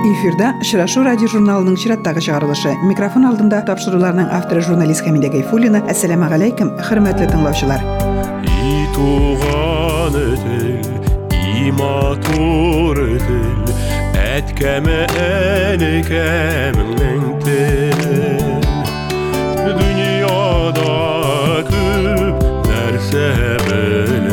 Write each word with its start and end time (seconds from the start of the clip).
эфирда 0.00 0.54
очрашу 0.60 1.02
радио 1.04 1.28
журналының 1.28 1.76
чираттагы 1.76 2.22
чыгарылышы 2.24 2.70
микрофон 2.88 3.26
алдында 3.28 3.60
тапшыруларның 3.68 4.30
авторы 4.32 4.62
журналист 4.64 5.04
хамида 5.04 5.28
гайфуллина. 5.34 5.82
Ассаламу 5.92 6.24
алейкум 6.32 6.72
хөрмәтле 6.80 7.26
тыңлаучылар 7.28 7.80
и 8.48 8.88
туган 8.96 10.16
тел 10.40 10.80
и 11.36 11.68
матур 11.76 12.96
тел 13.26 13.60
әткәме 14.16 15.04
әнекәмнең 15.74 17.22
тел 17.44 18.00
дөньяда 19.76 20.96
күп 21.68 22.36
нәрсә 22.70 23.28
белдем 23.68 24.29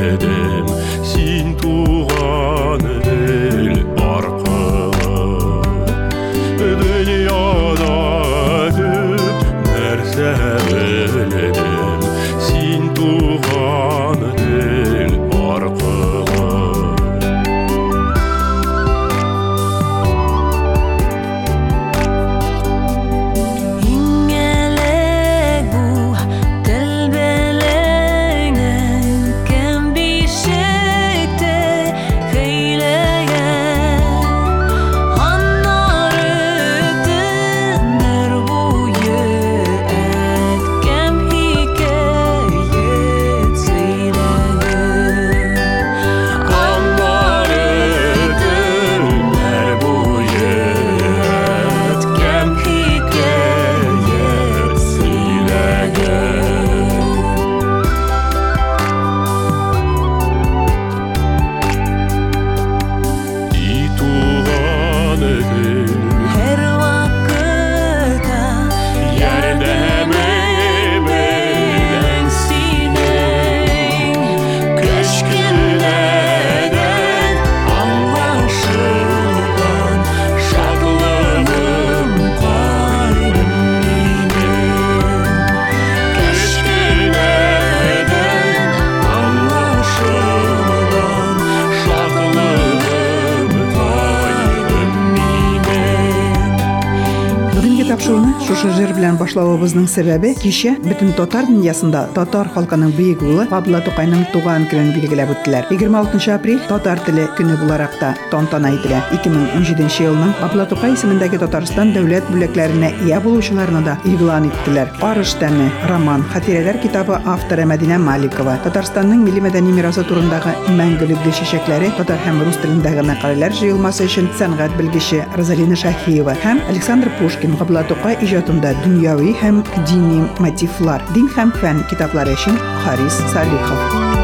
башлавыбызның 99.20 99.88
сәбәбе 99.92 100.34
кичә 100.38 100.76
бөтен 100.84 101.14
татар 101.18 101.48
дөньясында 101.50 102.04
татар 102.16 102.50
халкының 102.56 102.94
бөек 102.98 103.24
улы 103.26 103.48
Габдулла 103.52 103.82
Тукайның 103.86 104.26
туган 104.34 104.68
көнен 104.72 104.94
билгеләп 104.96 105.32
үттеләр 105.34 105.68
26 105.72 106.30
апрель 106.34 106.62
татар 106.70 107.02
теле 107.06 107.28
көне 107.38 107.58
буларак 107.62 107.98
та 108.00 108.14
тантана 108.32 108.72
ителә. 108.76 109.02
2017 109.16 110.02
елның 110.06 110.34
Габдулла 110.42 110.68
Тукай 110.70 110.94
исемендәге 110.96 111.40
Татарстан 111.42 111.94
дәүләт 111.96 112.30
бүләкләренә 112.32 112.92
ия 113.08 113.20
булучыларны 113.24 113.84
да 113.86 113.98
игълан 114.06 114.50
иттеләр. 114.50 114.92
Арыш 115.08 115.36
тәме 115.42 115.70
роман 115.90 116.26
хатирәләр 116.34 116.82
китабы 116.84 117.20
авторы 117.26 117.66
Мәдинә 117.70 118.00
Маликова. 118.02 118.58
Татарстанның 118.66 119.24
милли 119.26 119.44
мәдәни 119.48 119.74
мирасы 119.76 120.04
турындагы 120.08 120.54
мәңгелек 120.78 121.22
гөл 121.24 121.36
чәчәкләре 121.40 121.92
татар 121.98 122.22
һәм 122.26 122.44
рус 122.46 122.60
телендәге 122.64 123.06
мәкаләләр 123.08 123.56
җыелмасы 123.58 124.08
өчен 124.08 124.30
сәнгать 124.40 124.76
белгече 124.80 125.24
Розалина 125.38 125.78
Шаһиева 125.80 126.36
һәм 126.44 126.62
Александр 126.70 127.12
Пушкин. 127.20 127.56
Габдулла 127.58 127.86
Тукай 127.88 128.18
иҗатында 128.22 128.74
дөньяви 129.07 129.37
һәм 129.43 129.63
дини 129.89 130.25
мотивлар, 130.43 131.05
дин 131.15 131.31
һәм 131.37 131.55
фән 131.63 131.87
китаплары 131.91 132.37
өчен 132.39 132.59
Харис 132.83 133.23
Салихов 133.33 134.16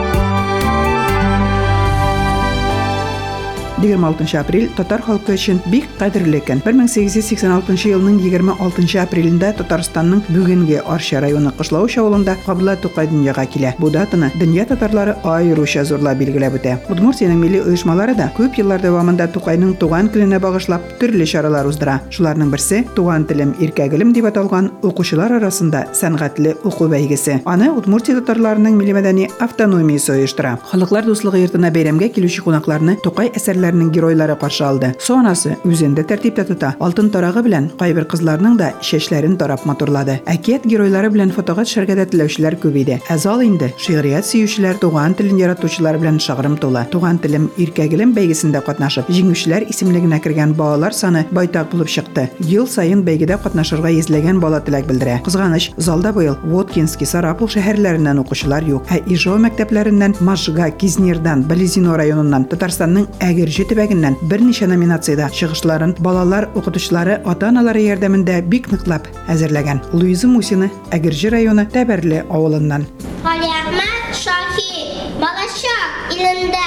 26 3.83 4.35
апрель 4.39 4.69
татар 4.77 5.01
халкы 5.01 5.33
өчен 5.35 5.59
бик 5.67 5.89
кадерле 5.99 6.39
көн. 6.39 6.61
1886 6.63 7.89
елның 7.91 8.19
26 8.23 8.95
апрелендә 9.03 9.51
Татарстанның 9.59 10.23
бүгенге 10.29 10.79
Арча 10.87 11.19
районы 11.23 11.51
Кышлауч 11.57 11.97
авылында 11.99 12.37
Габдулла 12.45 12.77
Тукай 12.79 13.09
дөньяга 13.11 13.43
килә. 13.45 13.73
Бу 13.79 13.89
датаны 13.91 14.31
дөнья 14.39 14.65
татарлары 14.69 15.17
аеруча 15.23 15.83
зурлап 15.83 16.17
билгеләп 16.21 16.55
үтә. 16.59 16.77
Удмуртиянең 16.93 17.41
милли 17.41 17.59
оешмалары 17.59 18.15
да 18.15 18.29
күп 18.37 18.57
еллар 18.61 18.81
дәвамында 18.81 19.27
Тукайның 19.35 19.75
туган 19.81 20.09
көненә 20.13 20.39
багышлап 20.39 20.95
төрле 21.01 21.27
чаралар 21.27 21.67
уздыра. 21.67 21.99
Шуларның 22.09 22.53
берсе 22.53 22.83
Туган 22.95 23.27
телем, 23.27 23.53
иркәгелем 23.59 24.13
дип 24.15 24.29
аталган 24.29 24.71
укучылар 24.81 25.35
арасында 25.39 25.87
сәнгатьле 25.93 26.55
уку 26.63 26.87
бәйгесе. 26.87 27.41
Аны 27.45 27.71
Удмуртия 27.73 28.15
татарларының 28.21 28.77
милли 28.79 28.95
мәдәни 28.95 29.29
автономиясе 29.43 30.15
оештыра. 30.19 30.57
Халыклар 30.71 31.05
дуслыгы 31.07 31.43
йортына 31.43 31.71
бәйрәмгә 31.73 32.11
килүче 32.15 32.43
кунакларны 32.45 32.97
Тукай 33.03 33.31
әсәрләренең 33.73 33.91
геройлары 33.93 34.35
каршы 34.39 34.63
алды. 34.65 34.93
Сонасы 34.99 35.57
үзендә 35.65 36.03
тәртиптә 36.05 36.45
тота. 36.47 36.73
Алтын 36.79 37.09
тарагы 37.09 37.43
белән 37.43 37.69
кайбер 37.79 38.05
кызларның 38.05 38.57
да 38.57 38.73
чәчләрен 38.81 39.37
тарап 39.37 39.65
матурлады. 39.65 40.19
Әкият 40.25 40.65
геройлары 40.67 41.09
белән 41.09 41.31
фотога 41.33 41.65
төшәргә 41.65 41.95
дә 41.97 42.05
теләүчеләр 42.11 42.57
күп 42.61 42.77
иде. 42.77 42.99
Ә 43.09 43.17
зал 43.17 43.41
инде 43.41 43.73
шигърият 43.77 44.25
сөючеләр, 44.25 44.77
туган 44.79 45.13
телен 45.13 45.39
яратучылар 45.39 45.97
белән 45.97 46.19
шагрым 46.19 46.57
тула. 46.57 46.85
Туган 46.91 47.17
телем 47.19 47.49
иркәгелем 47.57 48.13
бәйгесендә 48.13 48.61
катнашып, 48.65 49.09
җиңүчеләр 49.09 49.67
исемлегенә 49.69 50.19
кергән 50.23 50.53
балалар 50.57 50.93
саны 50.93 51.25
байтак 51.31 51.71
булып 51.71 51.89
чыкты. 51.89 52.29
Ел 52.39 52.67
саен 52.67 53.03
бәйгедә 53.03 53.39
катнашырга 53.41 53.91
йөзләгән 53.93 54.39
бала 54.43 54.61
теләк 54.61 54.87
белдерә. 54.89 55.19
Кызганыч, 55.25 55.71
залда 55.77 56.13
быел 56.13 56.37
Воткинский, 56.43 57.07
Сарапул 57.07 57.49
шәһәрләреннән 57.49 58.21
укучылар 58.21 58.65
юк. 58.67 58.87
Ә 58.89 59.01
Ижау 59.09 59.39
мәктәпләреннән, 59.43 60.17
Можга, 60.21 60.69
Кизнердан, 60.71 61.43
Болезино 61.47 61.97
районыннан, 61.97 62.47
Татарстанның 62.51 63.07
Әгерҗе 63.23 63.62
төбәгеннән 63.62 64.16
берничә 64.30 64.66
номинациядә 64.66 65.28
чыгышларын 65.30 65.94
балалар 66.02 66.48
укытучылары, 66.58 67.20
ата-аналары 67.24 67.84
ярдәмендә 67.84 68.40
бик 68.42 68.66
ныклап 68.72 69.06
әзерләгән. 69.30 69.80
Луиза 69.92 70.26
Мусина, 70.26 70.70
Әгерҗе 70.90 71.30
районы 71.30 71.66
Тәбәрле 71.70 72.24
авылыннан. 72.26 72.86
Галиәхмәт 73.22 74.10
Шаһи, 74.18 75.14
балачак 75.22 76.16
илендә 76.16 76.66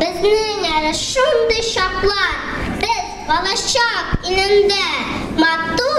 безнең 0.00 0.66
әле 0.80 0.92
шундый 0.98 1.62
чаклар. 1.62 2.34
Без 2.82 3.06
балачак 3.28 4.26
илендә 4.26 4.86
матур 5.38 5.91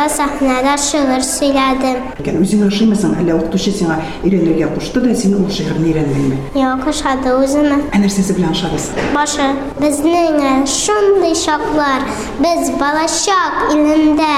Ижауда 0.00 0.06
сәхнәдә 0.08 0.72
шигырь 0.80 1.24
сөйләдем. 1.26 1.98
Икән 2.22 2.38
үзең 2.40 2.62
ошыймысың, 2.64 3.10
әллә 3.20 3.34
укытучы 3.36 3.74
сиңа 3.76 3.98
өйрәнергә 4.24 4.70
кушты 4.72 5.02
да 5.04 5.12
син 5.12 5.34
ул 5.36 5.50
шигырьне 5.52 5.90
өйрәндеңме? 5.90 6.38
Юк, 6.56 6.86
ошады 6.88 7.34
үземә. 7.36 7.82
Ә 7.92 8.00
нәрсәсе 8.00 8.38
белән 8.38 8.56
ошабыз? 8.56 8.88
Башы, 9.12 9.50
безнең 9.76 10.64
шундый 10.64 11.36
шаклар, 11.36 12.08
без 12.40 12.72
балачак 12.80 13.76
илендә 13.76 14.32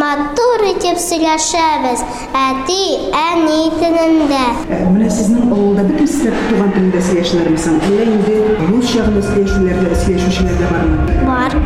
матур 0.00 0.62
итеп 0.70 0.98
сөйләшәбез, 1.00 2.02
әти, 2.36 2.78
әни 3.16 3.58
телендә. 3.78 4.44
Менә 4.92 5.08
сезнең 5.12 5.50
авылда 5.52 5.84
бөтен 5.88 6.08
сезләр 6.12 6.36
туган 6.50 6.72
телендә 6.76 7.02
сөйләшәләрме 7.08 7.60
соң? 7.64 7.78
Әллә 7.88 8.06
инде 8.14 8.38
русча 8.70 9.04
гына 9.08 9.24
сөйләшүләр 9.28 9.82
дә 9.86 9.98
сөйләшүчеләр 10.04 10.56
дә 10.62 10.70
бармы? 10.72 11.18
Бар, 11.28 11.58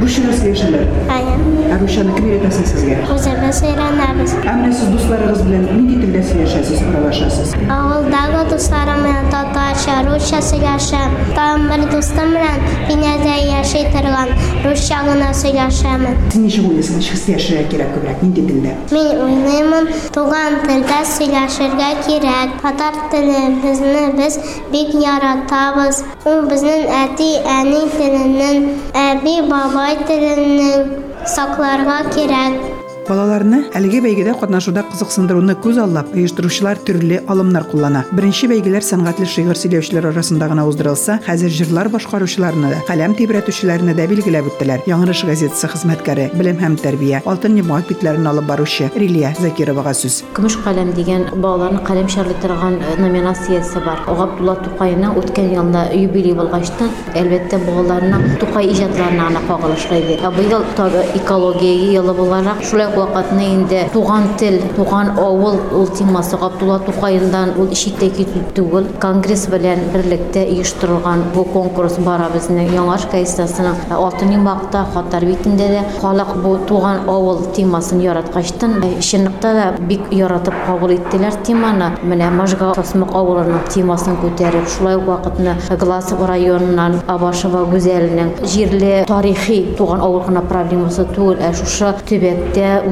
Русча 0.00 0.32
сөйләшәләр. 0.40 0.86
әйе, 1.16 1.34
Ә 1.70 1.76
русчаны 1.78 2.14
кем 2.16 2.24
өйрәтәсең 2.30 2.64
сезгә? 2.66 2.94
үзебез 3.14 3.60
өйрәнәбез. 3.68 4.32
Ә 4.42 4.54
менә 4.58 4.72
сез 4.74 4.88
дусларыгыз 4.94 5.42
белән 5.46 5.66
нинди 5.70 5.98
телдә 6.02 6.22
сөйләшәсез, 6.30 6.80
аралашасыз? 6.88 7.52
Авылдагы 7.70 8.40
дусларым 8.50 9.04
белән 9.04 9.28
татарча, 9.30 9.98
русча 10.08 10.40
сөйләшәм. 10.50 11.14
Тагын 11.36 11.68
бер 11.70 11.84
дустым 11.92 12.32
белән 12.34 12.58
Финәдә 12.88 13.36
яши 13.46 13.84
торган 13.94 14.32
русча 14.64 14.98
гына 15.06 15.30
сөйләшәмен. 15.42 16.16
Син 16.32 16.42
ничек 16.48 16.64
уйлыйсың, 16.66 16.98
ничек 16.98 17.20
сөйләшергә 17.22 17.68
кирәк 17.69 17.91
күбрәк, 17.93 18.21
нинди 18.23 18.41
телдә? 18.49 18.73
Мин 18.91 19.21
уйлыймын, 19.25 19.89
туган 20.15 20.57
телдә 20.65 21.01
сөйләшергә 21.11 21.89
кирәк. 22.05 22.55
Татар 22.63 22.97
телебезне 23.11 24.05
без 24.17 24.39
бик 24.71 24.93
яратабыз. 24.97 26.01
Ул 26.25 26.47
безнең 26.49 26.87
әти, 27.03 27.29
әни 27.57 27.83
теленең, 27.97 28.71
әби, 29.05 29.35
бабай 29.51 29.99
теленең 30.09 30.89
сакларга 31.35 32.01
кирәк. 32.15 32.78
Балаларны 33.09 33.59
әлеге 33.77 33.99
бәйгедә 34.01 34.33
катнашуда 34.39 34.81
кызыксындыруны 34.89 35.53
күз 35.61 35.77
аллап, 35.77 36.09
оештыручылар 36.17 36.79
төрле 36.87 37.19
алымнар 37.29 37.67
куллана. 37.69 38.01
Беренче 38.17 38.47
бәйгеләр 38.49 38.81
сәнгатьле 38.81 39.27
шигырь 39.29 39.59
сөйләүчеләр 39.61 40.07
арасында 40.09 40.47
гына 40.49 40.63
уздырылса, 40.65 41.19
хәзер 41.27 41.53
җырлар 41.53 41.91
башкаручыларны 41.93 42.71
да, 42.73 42.79
каләм 42.87 43.13
тибрәтүчеләрне 43.19 43.93
дә 43.93 44.07
билгеләп 44.09 44.49
үттеләр. 44.49 44.81
Яңгырыш 44.89 45.21
газетасы 45.29 45.69
хезмәткәре, 45.69 46.31
белем 46.33 46.57
һәм 46.57 46.79
тәрбия, 46.81 47.21
алтын 47.29 47.59
йомгак 47.59 47.91
битләрен 47.91 48.25
алып 48.25 48.49
баручы 48.49 48.89
Рилия 48.97 49.35
Закировага 49.37 49.93
сүз. 49.93 50.23
Көмеш 50.33 50.57
каләм 50.65 50.95
дигән 50.97 51.27
балаларны 51.35 51.83
каләм 51.85 52.09
шарлый 52.09 52.39
торган 52.41 52.79
э, 52.81 52.97
номинациясе 52.97 53.85
бар. 53.85 54.01
Габдулла 54.09 54.57
Тукайның 54.65 55.13
үткән 55.21 55.53
елда 55.53 55.85
юбилей 55.93 56.33
булгачтан, 56.41 56.89
әлбәттә 57.13 57.61
балаларның 57.67 58.39
Тукай 58.41 58.73
иҗатларына 58.73 59.29
гына 59.29 59.45
кагылышлы 59.45 60.01
иде. 60.01 60.19
Ә 60.25 60.33
Быел 60.33 60.65
таби 60.75 61.05
экология 61.21 61.99
елы 61.99 62.13
буларак, 62.17 62.63
шулай 62.65 62.89
ук 63.00 63.10
вакытны 63.14 63.54
инде 63.54 63.88
туган 63.92 64.34
тел, 64.38 64.60
туган 64.76 65.10
авыл 65.18 65.60
ул 65.72 65.86
темасы 65.86 66.36
Габдулла 66.36 66.78
Тукайдан 66.80 67.54
ул 67.58 67.68
ишектә 67.72 68.10
китү 68.14 68.42
түгел. 68.54 68.86
Конгресс 69.00 69.46
белән 69.50 69.90
берлектә 69.92 70.44
оештырылган 70.44 71.24
бу 71.34 71.44
конкурс 71.44 71.98
бара 71.98 72.28
безнең 72.32 72.72
Яңаш 72.74 73.06
кайсасының 73.12 73.90
алтын 73.90 74.34
йомакта, 74.34 74.84
хатар 74.94 75.24
битендә 75.24 75.68
дә 75.72 75.84
халык 76.00 76.34
бу 76.42 76.56
туган 76.68 77.08
авыл 77.08 77.44
темасын 77.56 78.00
яраткачтан, 78.00 78.82
э, 78.84 79.00
чынлыкта 79.00 79.52
да 79.54 79.74
бик 79.78 80.10
яратып 80.10 80.54
кабул 80.66 80.94
иттеләр 80.94 81.34
теманы. 81.46 81.92
Менә 82.02 82.30
Можга 82.30 82.72
Сосмык 82.74 83.14
авылының 83.14 83.68
темасын 83.68 84.18
күтәреп, 84.22 84.68
шулай 84.68 84.96
ук 84.96 85.06
вакытны 85.06 85.56
Глазов 85.78 86.26
районыннан 86.26 87.00
Абашева 87.06 87.64
гүзәленең 87.70 88.46
җирле 88.46 89.04
тарихи 89.06 89.74
туган 89.78 90.00
авыл 90.00 90.20
проблемасы 90.48 91.06
түгел, 91.14 91.38
ә 91.40 91.52
шушы 91.54 91.90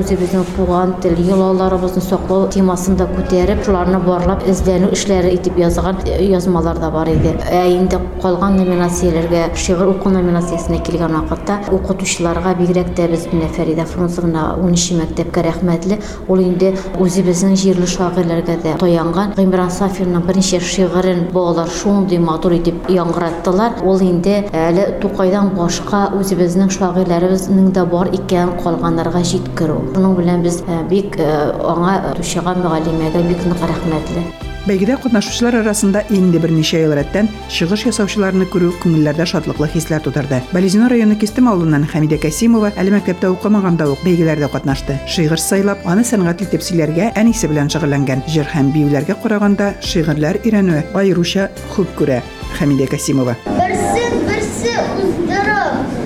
үзебезнең 0.03 0.47
туган 0.57 0.95
тел, 1.03 1.19
йолаларыбызны 1.19 2.03
саклау 2.03 2.49
темасын 2.53 2.97
да 2.99 3.07
күтәреп, 3.11 3.65
шуларны 3.67 4.01
барлап 4.05 4.45
эзләнү 4.49 4.93
эшләре 4.97 5.35
итеп 5.37 5.59
язган 5.59 5.99
э, 6.07 6.23
язмалар 6.25 6.79
да 6.79 6.91
бар 6.91 7.11
иде. 7.13 7.35
Инде 7.69 8.01
калган 8.23 8.57
номинацияләргә, 8.59 9.45
шигырь 9.59 9.93
уку 9.93 10.11
номинациясенә 10.15 10.81
килгән 10.87 11.17
вакытта 11.19 11.59
укытучыларга 11.75 12.55
бигрәк 12.59 12.95
тә 12.97 13.09
без 13.11 13.27
менә 13.33 13.49
Фәрида 13.57 13.87
Фрунзовна 13.89 14.45
12 14.63 14.99
мәктәпкә 15.03 15.45
рәхмәтле. 15.49 16.01
Ул 16.29 16.43
инде 16.43 16.75
үзебезнең 17.01 17.57
җирле 17.59 17.87
шагыйрьләргә 17.91 18.59
дә 18.65 18.77
таянган. 18.83 19.35
Гыймран 19.39 19.71
Сафирның 19.75 20.27
беренче 20.27 20.61
шигырен 20.61 21.27
балалар 21.33 21.71
шундый 21.71 22.19
матур 22.23 22.57
итеп 22.59 22.91
яңгыраттылар. 22.93 23.83
Ул 23.85 24.03
инде 24.05 24.43
әле 24.53 24.89
Тукайдан 25.03 25.55
башка 25.59 26.09
үзебезнең 26.19 26.73
шагыйрьләребезнең 26.79 27.73
дә 27.77 27.87
бар 27.91 28.13
икән 28.19 28.57
калганнарга 28.63 29.25
җиткерү. 29.33 29.78
Шуның 29.95 30.19
белән 30.19 30.45
без 30.45 30.61
э, 30.67 30.83
бик 30.91 31.17
э, 31.19 31.31
аңа 31.75 32.15
тушыга 32.19 32.55
мөгаллимәгә 32.59 33.25
бик 33.31 33.49
нык 33.49 33.65
рәхмәтле. 33.73 34.27
Бәйгедә 34.69 34.99
катнашучылар 35.01 35.63
арасында 35.63 36.03
инде 36.13 36.37
берничә 36.43 36.83
ел 36.83 36.93
рәттән 36.99 37.31
чыгыш 37.49 37.87
ясаучыларны 37.87 38.45
күрү 38.53 38.75
күңелләрдә 38.83 39.25
шатлыклы 39.31 39.69
хисләр 39.73 40.03
тудырды. 40.05 40.43
Балезино 40.53 40.91
районы 40.93 41.17
Кистем 41.17 41.49
авылыннан 41.49 41.87
Хәмидә 41.89 42.19
Касимова 42.21 42.75
әле 42.77 42.93
мәктәптә 42.93 43.31
укымаганда 43.33 43.87
ук 43.89 44.03
бәйгеләрдә 44.05 44.51
катнашты. 44.53 44.99
Шигырь 45.09 45.41
сайлап, 45.41 45.87
аны 45.89 46.05
сәнгатьле 46.05 46.51
итеп 46.51 46.67
сөйләргә 46.67 47.15
әнисе 47.17 47.49
белән 47.49 47.73
шөгыльләнгән. 47.73 48.27
Җыр 48.29 48.51
һәм 48.53 48.73
биюләргә 48.75 49.17
караганда 49.23 49.73
шигырьләр 49.81 50.43
өйрәнүе 50.45 50.85
аеруча 50.93 51.49
күп 51.73 51.95
күрә. 51.97 52.21
Хәмидә 52.59 52.91
Касимова. 52.93 53.39
Берсен 53.49 54.21
берсе 54.29 54.77
уздырып, 55.01 55.98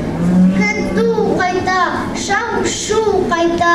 көтү 1.82 2.12
кайта, 2.12 2.16
шау-шу 2.16 3.26
кайта, 3.28 3.74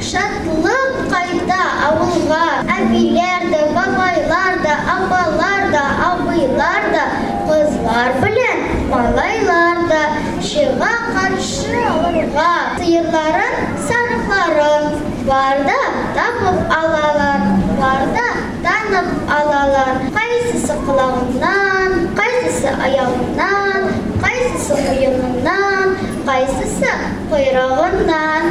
шатлык 0.00 1.10
кайта 1.10 1.60
авылга. 1.88 2.62
Әбиләр 2.68 3.48
дә, 3.50 3.62
бабайлар 3.74 4.58
да, 4.62 4.74
апалар 4.94 5.70
да, 5.72 5.84
абыйлар 6.08 6.88
да, 6.92 7.04
кызлар 7.48 8.12
белән 8.22 8.90
малайлар 8.90 9.82
да 9.88 10.02
чыга 10.42 10.92
каршы 11.14 11.82
алырга. 11.90 12.48
Сыерларын, 12.78 13.54
сарыкларын 13.88 14.98
бар 15.26 15.62
да 15.66 15.78
табып 16.16 16.74
алалар, 16.80 17.46
бар 17.80 18.06
да 18.14 18.28
танып 18.64 19.32
алалар. 19.40 20.02
Кайсысы 20.14 20.74
кылагыннан, 20.86 22.10
кайсысы 22.16 22.68
аягыннан, 22.68 23.90
кайсысы 24.22 24.76
муеныннан, 24.82 25.96
кайсысы 26.26 27.17
койрыгыннан, 27.30 28.46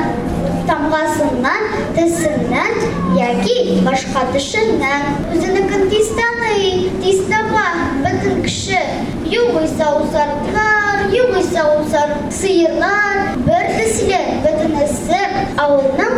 тамгасыннан, 0.67 1.63
тесеннән 1.95 2.73
яки 3.17 3.79
башка 3.85 4.25
тешеннән. 4.33 5.07
Үзенекен 5.33 5.87
тиз 5.91 6.11
таный, 6.17 6.89
тиз 7.03 7.23
таба 7.31 7.67
бөтен 8.03 8.43
кеше. 8.45 8.81
Югыйса 9.25 9.89
усарыклар, 10.01 11.07
югыйса 11.11 11.65
усар 11.79 12.15
сыерлар, 12.31 13.35
бер 13.47 13.71
төсле 13.77 14.21
бөтенесе. 14.45 15.23
Авылның 15.57 16.13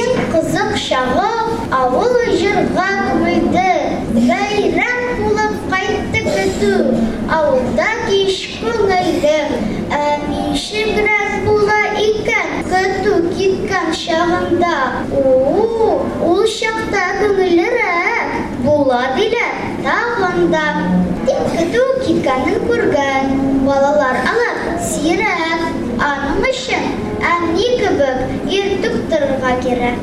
иң 0.00 0.22
кызык 0.32 0.76
чагы 0.88 1.30
авыл 1.82 2.16
җырга 2.40 2.88
күмелде. 3.10 3.68
Бәйрәм 4.18 4.98
кич 8.08 8.58
күңелле. 8.62 9.38
Ә 9.92 10.02
ничегрәк 10.28 10.38
була 10.98 10.98
икән 10.98 11.17
көтү 13.38 13.68
киткән 13.68 13.92
чагында. 13.94 14.74
У, 15.14 15.22
ул 16.26 16.42
чакта 16.50 17.02
күңеллерәк 17.20 18.64
була 18.64 19.14
диләр 19.14 19.54
тагында. 19.84 20.64
Тик 21.26 21.44
көтү 21.54 21.84
киткәнен 22.02 22.58
күргән 22.66 23.64
балалар 23.66 24.18
алар 24.26 24.58
сирәк. 24.82 25.68
Аның 25.98 26.42
өчен 26.50 26.84
әни 27.22 27.70
кебек 27.78 28.50
иртүк 28.50 28.98
торырга 29.10 29.54
кирәк. 29.62 29.98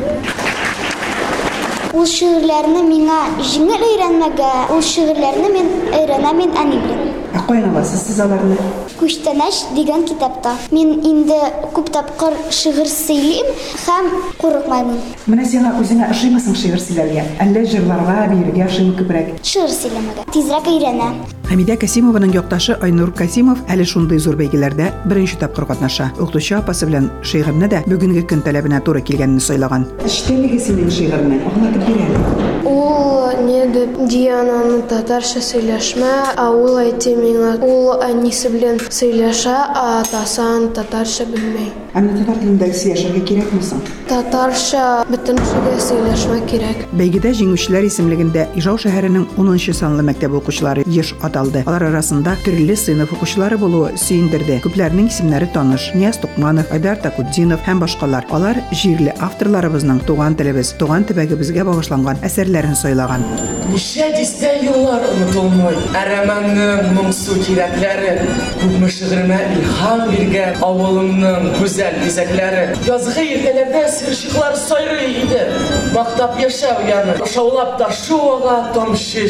Ул 1.95 2.07
шигырьләрне 2.11 2.81
миңа 2.83 3.19
җиңел 3.39 3.85
өйрәнмәгә, 3.91 4.51
ул 4.75 4.81
шигырьләрне 4.83 5.51
мин 5.53 5.71
өйрәнәм 5.95 6.43
белән. 6.47 7.24
Каян 7.47 7.69
аласыз 7.69 8.01
сез 8.07 8.19
аларны? 8.23 8.55
Күчтәнәш 8.99 9.61
дигән 9.75 10.05
китапта. 10.09 10.55
Мин 10.71 10.95
инде 11.05 11.37
күп 11.75 11.91
тапкыр 11.93 12.33
шигырь 12.49 12.89
сөйлим 12.89 13.51
һәм 13.85 14.09
курыкмаймын. 14.41 14.99
Менә 15.29 15.45
сиңа 15.51 15.75
үзеңә 15.81 16.09
ошыймысың 16.15 16.55
шигырь 16.57 16.81
сөйләргә? 16.81 17.25
Әллә 17.45 17.65
җырларга, 17.69 18.17
биергә 18.33 18.65
ошыймы 18.65 18.95
күбрәк? 18.99 19.33
Шигырь 19.43 19.75
сөйләмәгә. 19.75 20.27
Тизрәк 20.33 20.69
өйрәнә. 20.73 21.11
Хәмидә 21.45 21.75
Касимованың 21.77 22.31
якташы 22.33 22.73
Айнур 22.81 23.11
Касимов 23.13 23.59
әле 23.69 23.85
шундый 23.85 24.17
зур 24.17 24.33
бәйгеләрдә 24.39 24.89
беренче 25.05 25.37
тапкыр 25.37 25.67
катнаша. 25.69 26.09
Укытучы 26.17 26.55
апасы 26.57 26.87
белән 26.89 27.11
шигырьне 27.21 27.69
дә 27.69 27.83
бүгенге 27.85 28.25
көн 28.25 28.41
таләбенә 28.41 28.81
туры 28.81 29.03
килгәнне 29.05 29.39
сайлаган. 29.39 29.85
Эштәлеге 30.09 30.57
синең 30.57 30.89
шигырьне 30.89 31.43
аңлатып 31.45 31.85
бирәле. 31.85 32.17
Ул 32.65 33.45
не 33.45 33.61
дип 33.69 33.93
Диананың 34.09 34.87
татарча 34.89 35.41
сөйләшмә, 35.45 36.13
ә 36.33 36.49
ул 36.49 36.79
әйтте 36.81 37.13
миңа, 37.25 37.55
ул 37.65 38.05
әнисе 38.05 38.53
белән 38.53 38.79
сөйләшә, 38.99 39.57
ә 39.81 39.87
атасан 40.03 40.71
татарча 40.77 41.27
белмәй. 41.33 41.84
Әмма 41.94 42.12
татар 42.14 42.36
телендә 42.38 42.68
сөйләшергә 42.70 43.20
кирәкме 43.26 43.60
соң? 43.66 43.80
Татарча 44.06 44.82
бөтен 45.10 45.38
шигә 45.42 45.72
сөйләшмә 45.82 46.36
кирәк. 46.46 46.84
Бәйгедә 46.94 47.32
җиңүчеләр 47.34 47.88
исемлегендә 47.88 48.44
Ижау 48.58 48.78
шәһәренең 48.78 49.24
10 49.34 49.74
санлы 49.74 50.04
мәктәп 50.06 50.36
укучылары 50.38 50.84
еш 50.86 51.10
аталды. 51.26 51.64
Алар 51.66 51.88
арасында 51.88 52.36
төрле 52.44 52.76
сыйныф 52.78 53.10
укучылары 53.16 53.58
булуы 53.58 53.90
сөендерде. 53.98 54.60
Күпләрнең 54.62 55.08
исемнәре 55.10 55.50
таныш: 55.54 55.88
Нияз 55.98 56.20
Тукманов, 56.22 56.70
Айдар 56.70 57.00
Такуддинов 57.02 57.66
һәм 57.66 57.82
башкалар. 57.82 58.26
Алар 58.30 58.62
җирле 58.70 59.14
авторларыбызның 59.18 60.04
туган 60.06 60.38
телебез, 60.38 60.76
туган 60.78 61.06
төбәгебезгә 61.10 61.66
багышланган 61.66 62.22
әсәрләрен 62.22 62.78
сайлаган. 62.78 63.26
Нишә 63.70 64.10
дистә 64.14 64.54
еллар 64.62 65.02
онытылмый. 65.10 65.76
Әрәмәннең 65.98 66.94
моңсу 66.96 67.38
кирәкләре, 67.46 68.16
күпме 68.62 68.90
шигыремә 68.90 69.38
илһам 69.58 70.06
биргән 70.10 70.58
авылымның 70.66 71.50
güzel 71.91 72.07
izekleri. 72.07 72.69
Yazgı 72.87 73.21
irtelerde 73.21 73.87
сыршыклар 73.87 74.53
sayrı 74.53 75.03
idi. 75.03 75.51
Maktap 75.93 76.39
яшәү 76.39 76.89
яны. 76.89 77.13
Şavlap 77.33 77.79
та 77.79 77.91
şu 77.91 78.17
ağa 78.33 78.73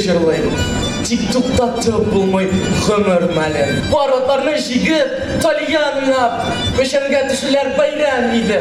җырлый 0.06 0.40
Тик 1.05 1.23
туктатып 1.33 2.11
булмый 2.12 2.50
гомер 2.87 3.25
мәлен. 3.35 3.81
Баратларны 3.91 4.57
җигеп, 4.62 5.15
тальян 5.43 6.03
уйнап, 6.05 6.43
пешенгә 6.77 7.25
төшүләр 7.31 7.73
бәйрәм 7.79 8.35
иде. 8.39 8.61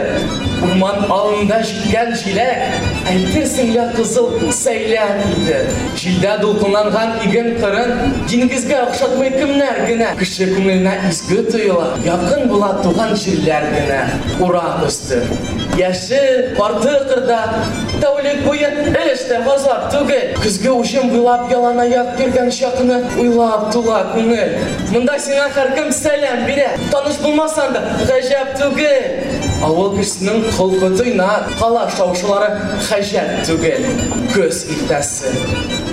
Урман 0.59 1.05
алында 1.13 1.59
җиткән 1.63 2.09
җиләк, 2.19 2.79
әйтерсең 3.11 3.69
лә 3.75 3.85
кызыл 3.93 4.33
сәйлән 4.55 5.21
иде. 5.37 5.59
Җилдә 5.99 6.33
дулкынланган 6.41 7.13
иген 7.27 7.53
кырын, 7.61 7.93
диңгезгә 8.31 8.81
охшатмый 8.87 9.31
кемнәр 9.37 9.85
генә. 9.87 10.09
Кеше 10.19 10.49
күңеленә 10.51 10.97
изге 11.11 11.45
тоела, 11.47 11.93
якын 12.03 12.49
була 12.51 12.73
туган 12.83 13.15
җирләр 13.19 13.69
генә. 13.77 14.01
Ура 14.43 14.65
өсте. 14.87 15.21
Яше, 15.79 16.19
карты 16.57 16.97
кырда, 17.07 17.39
тәүлек 18.01 18.43
буе 18.45 18.69
эш 19.03 19.25
тә 19.29 19.39
базар 19.45 19.87
түгел. 19.93 20.35
Көзге 20.43 20.71
учым 20.73 21.09
буйлап 21.13 21.49
ялан 21.51 21.79
аяк 21.83 22.19
йөргән 22.19 22.51
чакны 22.53 23.01
уйлап 23.17 23.69
тула 23.73 24.01
күңел. 24.13 24.55
Монда 24.93 25.17
сиңа 25.19 25.49
һәркем 25.55 25.91
сәлам 25.95 26.45
бирә. 26.47 26.71
Таныш 26.93 27.19
булмасаң 27.23 27.75
да 27.75 27.83
гаҗәп 28.09 28.55
түгел. 28.61 29.32
Авыл 29.63 29.95
кешесенең 29.97 30.45
холкы 30.55 30.89
тыйнак, 30.95 31.49
кала 31.59 31.85
шаушылары 31.95 32.49
хәҗәт 32.87 33.43
түгел. 33.47 33.87
Көз 34.31 34.63
иртәсе. 34.75 35.33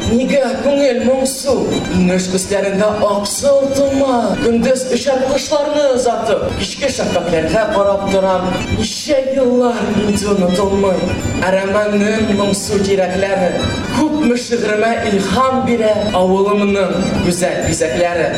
Нигә 0.07 0.43
күңел 0.63 1.01
моңсу? 1.03 1.55
Инеш 1.97 2.29
күсләрендә 2.31 2.93
аксыл 3.09 3.67
тума. 3.75 4.37
Көндез 4.45 4.85
өчәр 4.95 5.25
кошларны 5.27 5.83
озатып, 5.97 6.45
кичке 6.61 6.91
шәфәкләргә 6.95 7.65
карап 7.75 8.07
торам. 8.13 8.47
Ничә 8.79 9.19
еллар 9.35 9.83
инде 10.05 10.31
онытылмый. 10.37 11.03
Әрәмәннең 11.47 12.37
моңсу 12.39 12.79
кирәкләре, 12.87 13.51
күпме 13.97 14.39
шигыремә 14.47 14.95
илһам 15.11 15.65
бирә 15.67 15.93
авылымның 16.15 16.97
гүзәл 17.27 17.65
бизәкләре. 17.67 18.31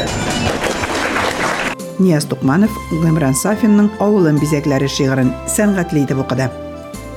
Нияз 1.99 2.29
Тукманов 2.31 2.71
Гымран 3.03 3.35
Сафинның 3.35 3.91
Авылын 3.99 4.39
бизәкләре 4.39 4.89
шигырен 4.93 5.35
сәнгатьле 5.51 6.05
итеп 6.07 6.23
укыды. 6.23 6.49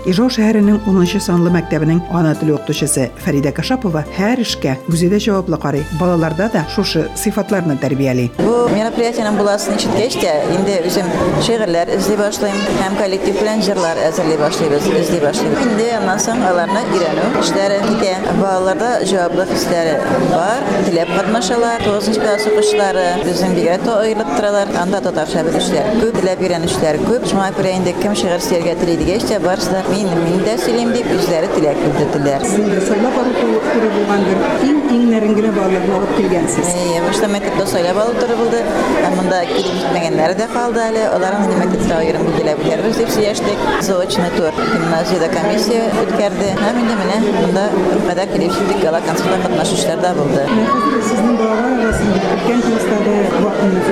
Ижау 0.05 0.31
шәһәренең 0.33 0.79
10 0.89 1.19
санлы 1.21 1.51
мәктәбенең 1.53 1.99
ана 2.17 2.31
теле 2.33 2.55
укытучысы 2.55 3.11
Фәридә 3.21 3.51
Кашапова 3.53 4.01
һәр 4.15 4.39
эшкә 4.41 4.73
үзедә 4.89 5.19
җаваплы 5.21 5.59
карый. 5.61 5.83
Балаларда 5.99 6.47
да 6.49 6.63
шушы 6.73 7.03
сыйфатларны 7.13 7.75
тәрбияли. 7.77 8.31
Бу 8.39 8.65
мероприятиянең 8.73 9.37
буласын 9.37 9.77
ишеткәч 9.77 10.17
тә 10.23 10.31
инде 10.55 10.79
үзем 10.89 11.05
шигырьләр 11.45 11.91
эзли 11.93 12.17
башлыйм 12.17 12.57
һәм 12.79 12.97
коллектив 12.97 13.37
белән 13.43 13.61
җырлар 13.67 14.01
әзерли 14.07 14.39
башлыйбыз, 14.41 14.87
эзли 15.03 15.19
башлыйм. 15.21 15.53
Инде 15.67 15.87
аннан 15.99 16.17
соң 16.25 16.41
аларны 16.49 16.81
өйрәнү 16.95 17.27
эшләре 17.43 17.77
китә. 17.85 18.15
Балаларда 18.41 18.89
җаваплы 19.05 19.45
хисләре 19.53 19.99
бар, 20.33 20.65
теләп 20.87 21.13
катнашалар. 21.13 21.85
9 21.85 22.17
класс 22.17 22.49
укучылары 22.49 23.05
безнең 23.21 23.53
бигрәк 23.59 23.85
тә 23.85 23.99
аерылып 24.01 24.33
торалар. 24.39 24.73
Анда 24.81 25.03
татарча 25.05 25.45
белүчеләр 25.45 25.93
күп, 26.01 26.17
теләп 26.17 26.45
өйрәнүчеләр 26.47 27.01
күп. 27.05 27.29
Шуңа 27.29 27.51
күрә 27.59 27.77
инде 27.77 27.93
кем 28.01 28.17
шигырь 28.17 28.41
сөйләргә 28.47 28.77
тели 28.81 28.97
дигәч 29.03 29.27
тә 29.29 29.41
барысы 29.43 29.73
да 29.75 29.83
мин 29.95 30.09
мин 30.23 30.41
дә 30.43 30.57
сөйлим 30.59 30.91
дип 30.91 31.07
үзләре 31.15 31.47
теләк 31.53 31.77
белдерделәр. 31.79 32.43
Синде 32.51 32.79
сайлап 32.83 33.15
алу 33.21 33.31
туры 33.37 33.89
булгандыр. 33.93 34.41
Иң 34.67 34.81
иңнәрен 34.95 35.35
генә 35.37 35.51
балаларны 35.55 35.93
алып 35.95 36.11
килгәнсез. 36.17 36.71
Ee, 36.73 36.99
Башта 37.05 37.29
мәктәптә 37.31 37.67
сайлап 37.71 38.01
алып 38.03 38.19
торы 38.19 38.35
булды. 38.39 38.59
Ә 39.05 39.11
монда 39.15 39.39
килеп 39.47 39.77
җитмәгәннәр 39.79 40.35
дә 40.41 40.47
калды 40.51 40.83
әле. 40.89 41.05
Аларны 41.15 41.47
инде 41.47 41.61
мәктәптә 41.61 41.99
аерым 42.01 42.27
билгеләп 42.27 42.63
үткәрбез 42.65 42.99
дип 42.99 43.13
сөйләштек. 43.15 43.65
Заочный 43.87 44.35
тур 44.35 44.59
гимназиядә 44.59 45.31
комиссия 45.37 45.87
үткәрде. 46.03 46.51
Һәм 46.65 46.81
инде 46.83 46.99
менә 46.99 47.21
монда 47.39 47.67
кадәр 48.09 48.35
килеп 48.35 48.57
җиттек. 48.57 48.83
Гала 48.83 49.01
концертта 49.07 49.39
катнашучылар 49.47 50.03
да 50.03 50.13
булды. 50.19 50.45
Хәзер 50.51 51.07
сезнең 51.11 51.39
балалар 51.39 51.79
арасында 51.79 52.35
үткән 52.35 52.65
классларда 52.67 53.21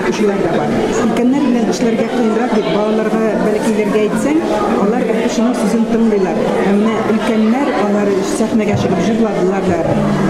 укучылар 0.09 0.39
да 0.43 0.51
бар. 0.57 0.71
Өлкәннәр 1.03 1.43
белән 1.45 1.69
эшләргә 1.73 2.07
кыенрак 2.13 2.53
дип 2.55 2.67
балаларга 2.73 3.21
бәләкәйләргә 3.43 4.01
әйтсәң, 4.05 4.39
алар 4.85 5.05
укучының 5.13 5.53
сүзен 5.59 5.85
тыңлыйлар. 5.93 6.37
Ә 6.65 6.71
менә 6.73 6.95
өлкәннәр 7.13 7.69
алар 7.83 8.09
сәхнәгә 8.33 8.75
чыгып 8.81 9.01
җырладылар 9.07 9.63
да, 9.69 9.79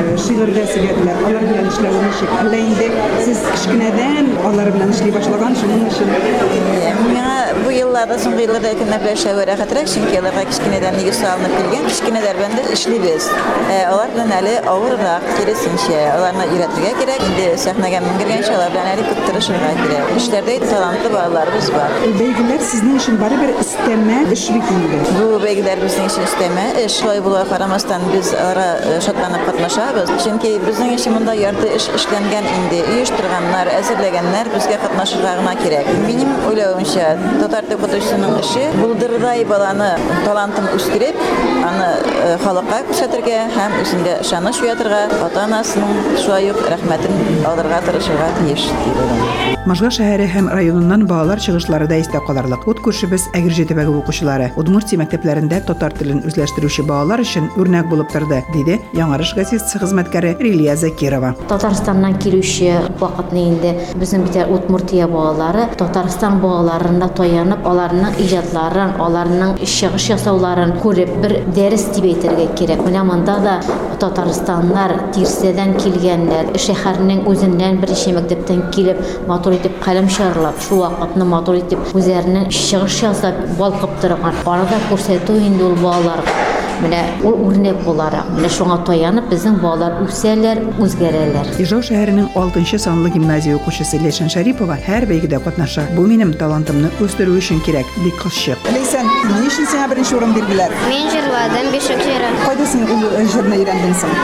э, 0.03 0.17
шигырьдә 0.25 0.65
сөйләделәр. 0.73 1.21
Алар 1.29 1.45
белән 1.49 1.69
эшләү 1.71 2.01
ничек? 2.03 2.33
Әллә 2.41 2.59
инде 2.65 2.87
сез 3.25 3.43
кечкенәдән 3.47 4.31
алар 4.49 4.71
белән 4.75 4.93
эшли 4.95 5.11
башлаган 5.15 5.55
шуның 5.55 5.87
өчен 5.87 6.07
Ee, 6.09 6.93
Миңа 6.99 7.63
бу 7.63 7.71
елларда 7.73 8.17
соңгы 8.19 8.43
елларда 8.47 8.73
өлкәннәр 8.73 9.01
белән 9.03 9.17
эшләү 9.19 9.45
рәхәтрәк, 9.49 9.89
чөнки 9.93 10.17
аларга 10.19 10.43
кечкенәдән 10.49 10.97
нигез 10.99 11.19
салынып 11.21 11.53
килгән. 11.57 11.87
Кечкенәләр 11.89 12.39
белән 12.39 12.55
дә 12.57 12.63
эшлибез. 12.73 13.29
Ә, 13.69 13.77
Алар 13.89 14.11
белән 14.15 14.33
әле 14.39 14.55
авыррак, 14.69 15.25
киресенчә, 15.37 15.99
аларны 16.15 16.47
өйрәтергә 16.53 16.93
кирәк. 16.99 17.23
Инде 17.29 17.47
сәхнәгә 17.63 18.01
менгергәнче 18.05 18.53
алар 18.55 18.73
белән 18.73 18.91
әле 18.93 19.05
күп 19.09 19.21
тырышырга 19.27 19.71
кирәк. 19.79 20.13
Эшләрдә 20.19 20.57
талантлы 20.65 21.09
балаларыбыз 21.13 21.69
бар. 21.75 21.95
бәйгеләр 22.19 22.61
сезнең 22.71 22.97
өчен 22.99 23.17
барыбер 23.21 23.53
истәмә 23.63 24.19
эш 24.33 24.45
бит 24.53 24.71
инде. 24.75 24.99
Бу 25.17 25.39
өстәмә 25.44 26.64
эш. 26.80 26.94
Шулай 27.00 27.20
булуга 27.20 27.44
карамастан 27.48 28.02
без 28.12 28.32
ара 28.34 29.00
шатланып 29.04 29.44
катнашабыз. 29.48 30.12
Чөнки 30.24 30.54
безнең 30.64 30.94
өчен 30.96 31.14
монда 31.16 31.34
ярты 31.36 31.68
эш 31.76 31.88
эшләнгән 31.98 32.48
инде. 32.48 32.80
Оештырганнар, 32.94 33.68
әзерләгәннәр 33.80 34.50
безгә 34.54 34.78
катнашырга 34.82 35.36
гына 35.40 35.54
кирәк. 35.60 35.90
Минем 36.06 36.32
уйлавымча, 36.48 37.10
татар 37.42 37.68
укытучысының 37.76 38.38
эше 38.40 38.64
булдырдай 38.80 39.44
баланы 39.48 39.90
талантын 40.24 40.70
үстереп, 40.76 41.18
аны 41.64 41.88
э, 42.04 42.36
халыкка 42.44 42.82
күрсәтергә 42.90 43.40
һәм 43.54 43.78
үзендә 43.80 44.18
ышаныч 44.24 44.60
уятырга, 44.64 45.02
ата-анасының 45.28 46.20
шулай 46.20 46.50
ук 46.52 46.60
рәхмәтен 46.74 47.44
алырга 47.48 47.80
тырышырга 47.86 48.30
тиеш 48.40 48.68
дип. 48.84 49.54
Можга 49.64 49.88
шәһәре 49.88 50.26
һәм 50.28 50.50
районыннан 50.52 51.06
балалар 51.08 51.40
чыгышлары 51.40 51.86
да 51.88 51.96
истә 51.96 52.20
каларлык. 52.26 52.66
Ут 52.68 52.82
күршебез 52.84 53.30
Әгерҗе 53.32 53.64
төбәге 53.70 53.94
укучылары 53.96 54.50
Удмуртия 54.60 55.00
мәктәпләрендә 55.00 55.62
татар 55.64 55.94
телен 55.96 56.20
үзләштерүче 56.28 56.84
балалар 56.84 57.22
өчен 57.24 57.46
үрнәк 57.56 57.88
булып 57.88 58.12
торды, 58.12 58.42
диде 58.52 58.76
Яңарыш 58.92 59.32
газетасы 59.38 59.80
хезмәткәре 59.80 60.34
Рилия 60.36 60.76
Закирова. 60.76 61.32
Татарстаннан 61.48 62.18
килүче 62.20 62.74
вакытны 63.00 63.46
инде 63.54 63.72
безнең 63.96 64.26
бит 64.26 64.36
Удмуртия 64.44 65.08
балалары 65.08 65.70
Татарстан 65.80 66.42
балаларына 66.44 67.08
таянып, 67.16 67.64
аларның 67.64 68.20
иҗатларын, 68.20 68.98
аларның 69.00 69.56
чыгыш 69.64 70.10
ясауларын 70.12 70.76
күреп 70.84 71.16
бер 71.24 71.38
дәрес 71.56 71.86
дип 71.94 72.06
әйтергә 72.10 72.46
кирәк. 72.58 72.82
Менә 72.86 73.04
монда 73.06 73.36
да 73.44 73.54
Татарстаннар 74.02 74.94
Тирсәдән 75.14 75.76
килгәннәр, 75.78 76.50
шәһәрнең 76.66 77.24
үзеннән 77.30 77.78
беренче 77.82 78.14
мәктәптән 78.16 78.64
килеп, 78.74 79.00
матур 79.30 79.56
итеп 79.58 79.78
каләм 79.84 80.10
шарлап, 80.10 80.58
шу 80.66 80.82
вакытны 80.82 81.28
матур 81.30 81.60
итеп 81.62 81.94
үзләренең 81.94 82.50
чыгыш 82.50 83.02
ясап, 83.06 83.40
балкып 83.60 83.96
торган. 84.02 84.42
Арада 84.44 84.82
күрсәтү 84.90 85.38
инде 85.46 85.70
ул 85.70 85.78
балаларга 85.82 86.63
менә 86.83 86.99
ул 87.27 87.35
үрнәк 87.47 87.81
буларак, 87.83 88.29
менә 88.35 88.49
шуңа 88.53 88.77
таянып 88.87 89.29
безнең 89.31 89.59
балалар 89.63 89.99
үсәләр, 90.05 90.61
үзгәрәләр. 90.79 91.49
Ижау 91.59 91.83
шәһәренең 91.83 92.29
6 92.39 92.79
санлы 92.79 93.11
гимназия 93.13 93.57
укучысы 93.57 93.99
Лешан 94.03 94.31
Шарипова 94.31 94.77
һәр 94.85 95.07
бәйгедә 95.09 95.41
катнаша. 95.43 95.87
Бу 95.95 96.05
минем 96.07 96.33
талантымны 96.39 96.91
үстерү 97.03 97.35
өчен 97.39 97.59
кирәк, 97.65 97.87
бик 98.05 98.15
кызчык. 98.23 98.69
Лейсан, 98.71 99.09
ни 99.27 99.47
өчен 99.47 99.67
сиңа 99.67 99.89
беренче 99.91 100.15
урын 100.17 100.35
бирделәр? 100.37 100.75
Мин 100.87 101.09
җырладым 101.13 101.71
бишек 101.75 102.03
җыры. 102.05 102.31
Кайда 102.45 102.69
син 102.71 102.87
ул 102.87 103.27
җырны 103.33 103.59
өйрәндең 103.59 103.97
соң? 104.03 104.15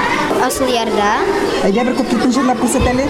Асыл 0.45 0.71
ярда. 0.71 1.11
Әйдә 1.65 1.89
бер 1.89 1.99
күп 1.99 2.13
китен 2.13 2.31
җырлап 2.35 2.61
күрсәт 2.63 2.87
әле. 2.93 3.09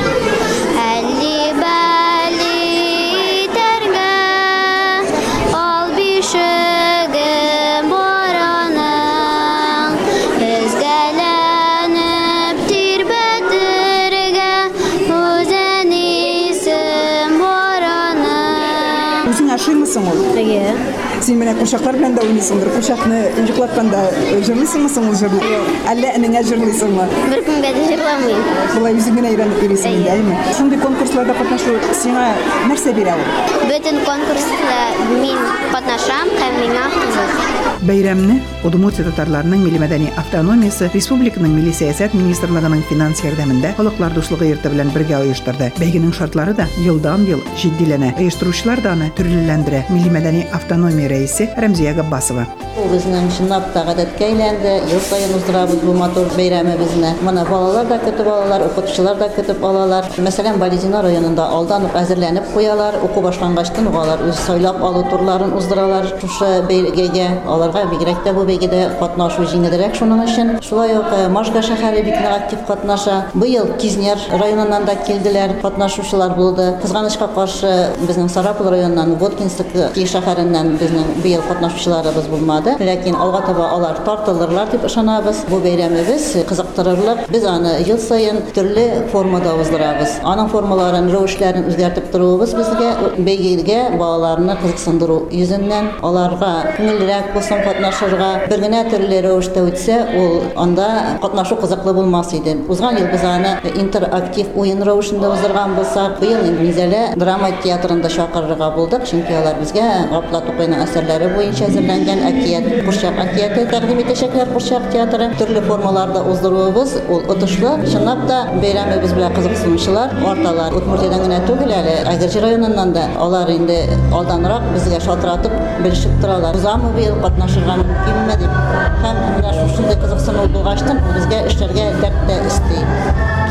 Син 21.51 21.57
менә 21.57 21.65
курчаклар 21.65 21.97
белән 21.99 22.13
дә 22.15 22.23
уйныйсыңдыр. 22.29 22.69
Курчакны 22.77 23.17
йоклатканда 23.43 24.03
җырлыйсыңмы 24.47 24.91
соң 24.93 25.09
ул 25.11 25.17
җырны? 25.19 25.49
Әллә 25.91 26.13
энеңә 26.21 26.45
җырлыйсыңмы? 26.47 27.07
Бер 27.33 27.43
кемгә 27.49 27.73
дә 27.75 27.89
җырламыйм 27.89 28.45
Болай 28.77 28.95
үзең 29.01 29.19
генә 29.19 29.33
өйрәнеп 29.35 29.65
йөрисең 29.67 29.97
инде, 29.99 30.15
әйме? 30.15 30.39
Шундый 30.55 30.79
конкурсларда 30.85 31.35
катнашу 31.41 31.75
сиңа 32.05 32.29
нәрсә 32.71 32.95
бирә 32.95 33.19
ул? 33.19 33.27
Бөтен 33.67 33.99
конкурста 34.07 34.79
мин 35.17 35.43
катнашам 35.75 36.31
һәм 36.39 36.63
миңа 36.63 36.87
кызык 36.95 37.61
Бәйрәмне 37.89 38.35
Удмуртия 38.61 39.07
татарларының 39.07 39.63
милли 39.65 39.79
мәдәни 39.81 40.11
автономиясе 40.21 40.91
республиканың 40.93 41.55
милли 41.57 41.71
сәясәт 41.73 42.13
министрлыгының 42.13 42.83
финанс 42.91 43.23
ярдәмендә 43.25 43.71
халыклар 43.79 44.13
дуслыгы 44.13 44.51
йорты 44.51 44.69
белән 44.75 44.91
бергә 44.93 45.23
оештырды. 45.23 45.71
Бәйгенең 45.79 46.13
шартлары 46.13 46.53
да 46.59 46.67
елдан-ел 46.85 47.41
җитдиләнә. 47.57 48.13
Оештыручылар 48.21 48.83
да 48.85 48.93
аны 48.99 49.09
төрлеләндерә. 49.17 49.87
Милли 49.95 50.13
мәдәни 50.13 50.43
автономия 50.53 51.09
рәисе 51.09 51.40
Рәмзия 51.57 51.95
Габбасова. 51.95 52.47
Ул 52.79 52.87
безнең 52.93 53.27
чынлап 53.35 53.65
та 53.75 53.83
гадәткә 53.85 54.29
әйләнде. 54.31 54.73
Ел 54.93 55.01
саен 55.05 55.33
уздырабыз 55.37 55.81
бу 55.83 55.93
матур 55.97 56.29
бәйрәмебезне. 56.37 57.17
Моны 57.27 57.43
балалар 57.49 57.89
да 57.91 57.99
көтеп 58.01 58.29
алалар, 58.31 58.63
укытучылар 58.69 59.19
да 59.19 59.29
көтеп 59.35 59.65
алалар. 59.65 60.07
Мәсәлән, 60.23 60.59
Бализина 60.61 61.03
районында 61.03 61.49
алдан 61.51 61.85
ук 61.89 61.97
әзерләнеп 61.99 62.53
куялар. 62.55 62.97
Уку 63.05 63.21
башлангачтан 63.25 63.89
ук 63.91 63.99
алар 64.01 64.23
үз 64.29 64.39
сайлап 64.47 64.83
алу 64.87 65.03
турларын 65.11 65.53
уздыралар. 65.59 66.07
Шушы 66.21 66.49
бәйгегә 66.69 67.27
аларга 67.51 67.85
бигрәк 67.91 68.23
тә 68.25 68.35
бу 68.37 68.47
бәйгедә 68.49 68.85
катнашу 69.01 69.49
җиңелрәк 69.51 69.99
шуның 69.99 70.25
өчен. 70.29 70.55
Шулай 70.65 70.95
ук 70.99 71.11
э, 71.17 71.29
Можга 71.29 71.65
шәһәре 71.67 72.05
бик 72.07 72.17
нык 72.21 72.37
актив 72.37 72.65
катнаша. 72.69 73.25
Быел 73.35 73.75
Кизнер 73.81 74.19
районыннан 74.31 74.87
да 74.87 74.95
килделәр, 74.95 75.59
катнашучылар 75.63 76.37
булды. 76.39 76.71
Кызганычка 76.83 77.29
каршы 77.35 77.75
безнең 78.07 78.31
Сарапул 78.31 78.71
районыннан, 78.71 79.17
Воткинск 79.21 79.75
шәһәреннән 80.11 80.77
безнең 80.81 81.13
быел 81.31 81.43
катнашучыларыбыз 81.47 82.27
булмады. 82.31 82.75
Ләкин 82.83 83.15
алга 83.15 83.43
таба 83.47 83.69
алар 83.71 83.99
тартылырлар 84.05 84.71
дип 84.73 84.85
ышанабыз. 84.89 85.45
Бу 85.49 85.61
бәйрәмебез 85.63 86.45
кызыктырырлык. 86.49 87.29
Без 87.31 87.45
аны 87.47 87.77
ел 87.87 87.99
саен 87.99 88.41
төрле 88.55 89.07
формада 89.13 89.55
уздырабыз. 89.61 90.17
Аның 90.27 90.51
формаларын, 90.51 91.11
рәвешләрен 91.13 91.69
үзгәртеп 91.71 92.11
торуыбыз 92.11 92.55
безгә 92.59 93.15
бәйгегә 93.19 93.79
балаларны 94.01 94.57
кызыксындыру 94.63 95.21
йөзеннән 95.31 95.93
аларга 96.03 96.75
күңеллерәк 96.79 97.31
булсын 97.37 97.63
катнашырга. 97.67 98.31
Бер 98.51 98.65
генә 98.67 98.83
төрле 98.91 99.23
рәвештә 99.29 99.63
үтсә, 99.69 100.01
ул 100.19 100.43
анда 100.59 100.89
катнашу 101.23 101.61
кызыклы 101.63 101.95
булмас 101.95 102.35
иде. 102.35 102.57
Узган 102.69 102.99
ел 102.99 103.07
без 103.13 103.23
аны 103.25 103.55
интерактив 103.77 104.51
уен 104.57 104.83
рәвешендә 104.83 105.31
уздырган 105.31 105.77
булсак, 105.79 106.19
быел 106.21 106.43
инде 106.51 107.15
драма 107.17 107.53
театрында 107.63 108.11
чакырырга 108.11 108.71
булдык, 108.75 109.07
чөнки 109.07 109.35
алар 109.37 109.61
безгә 109.61 109.87
Гапла 110.11 110.41
Тукайның 110.47 110.81
әсәрләре 110.87 111.20
буенча 111.29 111.67
әзерләнгән 111.69 112.23
әкият, 112.31 112.67
Курчак 112.87 113.19
әкияте 113.25 113.67
тәкъдим 113.71 114.01
итәчәкләр 114.05 114.53
Курчак 114.55 114.89
театры. 114.93 115.29
Төрле 115.39 115.61
формаларда 115.67 116.23
уздыруыбыз 116.31 116.97
ул 117.09 117.23
отышлы. 117.35 117.75
Чынлап 117.91 118.27
та 118.29 118.41
бәйрәмебез 118.63 119.15
белән 119.17 119.35
кызыксынучылар 119.37 120.17
арталар. 120.33 120.77
Удмуртиядан 120.81 121.27
генә 121.27 121.41
түгел 121.49 121.75
әле, 121.81 121.97
Әгерҗе 122.11 122.45
районыннан 122.45 122.95
да 122.97 123.07
алар 123.21 123.51
инде 123.53 123.83
алданрак 124.13 124.71
безгә 124.75 125.01
шалтыратып 125.05 125.53
белешеп 125.85 126.21
торалар. 126.23 126.57
Узамы 126.57 126.93
быел 126.97 127.21
катнашырга 127.23 127.77
мөмкинме 127.83 128.39
дип. 128.41 128.57
Һәм 129.05 129.21
менә 129.37 129.53
шушындай 129.59 129.99
кызыксыну 130.01 130.49
булгачтан 130.55 131.03
ул 131.03 131.15
безгә 131.19 131.45
эшләргә 131.51 131.91
дәрт 132.01 132.25
тә 132.29 132.41
исти. 132.47 132.85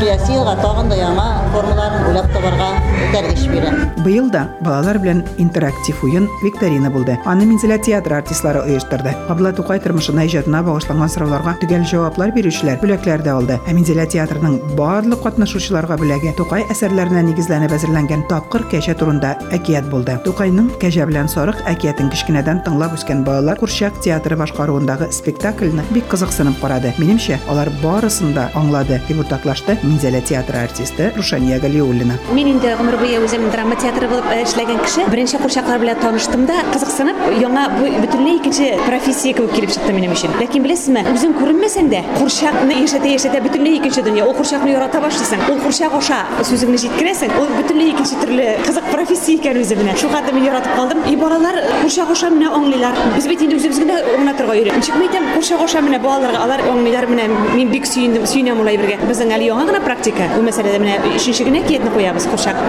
Киләсе 0.00 0.32
елга 0.32 0.54
тагын 0.62 0.88
да 0.88 0.96
яңа 0.96 1.26
формаларын 1.52 2.06
уйлап 2.08 2.30
табарга 2.32 2.68
тәргиш 3.12 3.42
бирә. 3.50 3.72
Быел 4.00 4.30
да 4.32 4.46
балалар 4.64 4.96
белән 5.02 5.24
интерактив 5.36 6.00
уен 6.06 6.28
викторина 6.44 6.88
булды. 6.90 7.18
Аны 7.26 7.44
Минзәлә 7.60 7.76
театры 7.84 8.14
артистлары 8.16 8.60
оештырды. 8.64 9.10
Кабла 9.28 9.50
Тукай 9.52 9.82
тормышына 9.84 10.22
иҗатына 10.24 10.62
багышланган 10.64 11.10
сорауларга 11.12 11.52
төгәл 11.60 11.82
җаваплар 11.84 12.30
бирүчеләр 12.32 12.78
бүләкләр 12.80 13.20
дә 13.20 13.34
алды. 13.36 13.58
Ә 13.68 13.74
Минзәлә 13.76 14.06
театрының 14.14 14.54
барлык 14.78 15.20
катнашучыларга 15.26 15.98
бүләге 16.00 16.32
Тукай 16.38 16.64
әсәрләренә 16.72 17.20
нигезләнеп 17.26 17.74
әзерләнгән 17.76 18.22
Тапкыр 18.30 18.64
кәҗә 18.72 18.94
турында 18.96 19.34
әкият 19.52 19.90
булды. 19.92 20.14
Тукайның 20.24 20.70
Кәҗә 20.80 21.04
белән 21.10 21.28
сарык 21.28 21.60
әкиятен 21.68 22.08
кечкенәдән 22.08 22.62
тыңлап 22.64 22.96
үскән 22.96 23.26
балалар 23.28 23.60
Курчак 23.60 24.00
театры 24.00 24.40
башкаруындагы 24.40 25.10
спектакльне 25.12 25.84
бик 25.92 26.08
кызыксынып 26.08 26.56
карады. 26.64 26.94
Минемчә, 26.96 27.36
алар 27.44 27.68
барысын 27.84 28.32
да 28.32 28.48
аңлады 28.56 29.02
дип 29.04 29.20
уртаклашты 29.20 29.76
Минзәлә 29.84 30.24
театры 30.24 30.64
артисты 30.64 31.12
Рушания 31.18 31.60
Галиуллина. 31.60 32.16
Мин 32.32 32.54
инде 32.54 32.72
гомер 32.80 32.96
буе 32.96 33.20
үзем 33.20 33.50
драма 33.52 33.76
театры 33.76 34.08
булып 34.08 34.32
эшләгән 34.38 34.80
кеше. 34.86 35.04
Беренче 35.12 35.42
курчаклар 35.42 35.82
белән 35.82 36.00
таныштым 36.00 36.46
да, 36.48 36.62
кызыксынып, 36.72 37.18
яңа 37.40 37.66
бу 37.74 37.88
бөтенләй 38.02 38.38
икенче 38.38 38.70
профессия 38.86 39.32
кебек 39.34 39.54
килеп 39.56 39.72
чыкты 39.74 39.92
минем 39.96 40.12
өчен. 40.14 40.32
Ләкин 40.40 40.64
беләсезме, 40.64 41.04
үзең 41.14 41.34
күренмәсәң 41.38 41.90
дә, 41.92 42.02
курчакны 42.18 42.76
яшәтә 42.82 43.10
яшәтә 43.14 43.40
бөтенләй 43.46 43.78
икенче 43.80 44.04
дөнья. 44.06 44.26
Ул 44.28 44.34
курчакны 44.36 44.72
ярата 44.72 45.00
башлыйсың. 45.02 45.44
Ул 45.52 45.60
курчак 45.64 45.96
аша 45.98 46.20
сүзеңне 46.44 46.80
җиткерәсең. 46.84 47.34
Ул 47.40 47.48
бөтенләй 47.56 47.94
икенче 47.94 48.20
төрле 48.20 48.46
кызык 48.66 48.90
профессия 48.92 49.38
икән 49.38 49.60
үзе 49.62 49.78
менә. 49.80 49.96
Шуга 50.00 50.22
да 50.26 50.34
мин 50.36 50.46
яратып 50.48 50.76
калдым. 50.76 51.04
И 51.10 51.16
балалар 51.16 51.60
курчак 51.82 52.12
аша 52.14 52.30
менә 52.34 52.52
аңлыйлар. 52.56 52.98
Без 53.16 53.28
бит 53.30 53.44
инде 53.46 53.56
үзебез 53.56 53.80
генә 53.80 54.00
аңлатырга 54.18 54.56
өйрәт. 54.58 54.76
Ничек 54.80 54.94
әйтәм, 55.00 56.06
алар 56.40 56.62
аңлыйлар 56.66 57.06
менә 57.10 57.26
мин 57.54 57.70
бик 57.70 57.86
сөендем, 57.86 58.24
сөенәм 58.28 58.60
улай 58.62 58.78
бергә. 58.80 58.98
Безнең 59.08 59.34
әле 59.36 59.50
яңа 59.50 59.80
практика. 59.84 60.28
Бу 60.34 60.42
мәсьәләдә 60.46 60.80
менә 60.82 60.96
өченче 61.16 61.44
генә 61.46 61.62
киятне 61.66 61.90
куябыз 61.94 62.26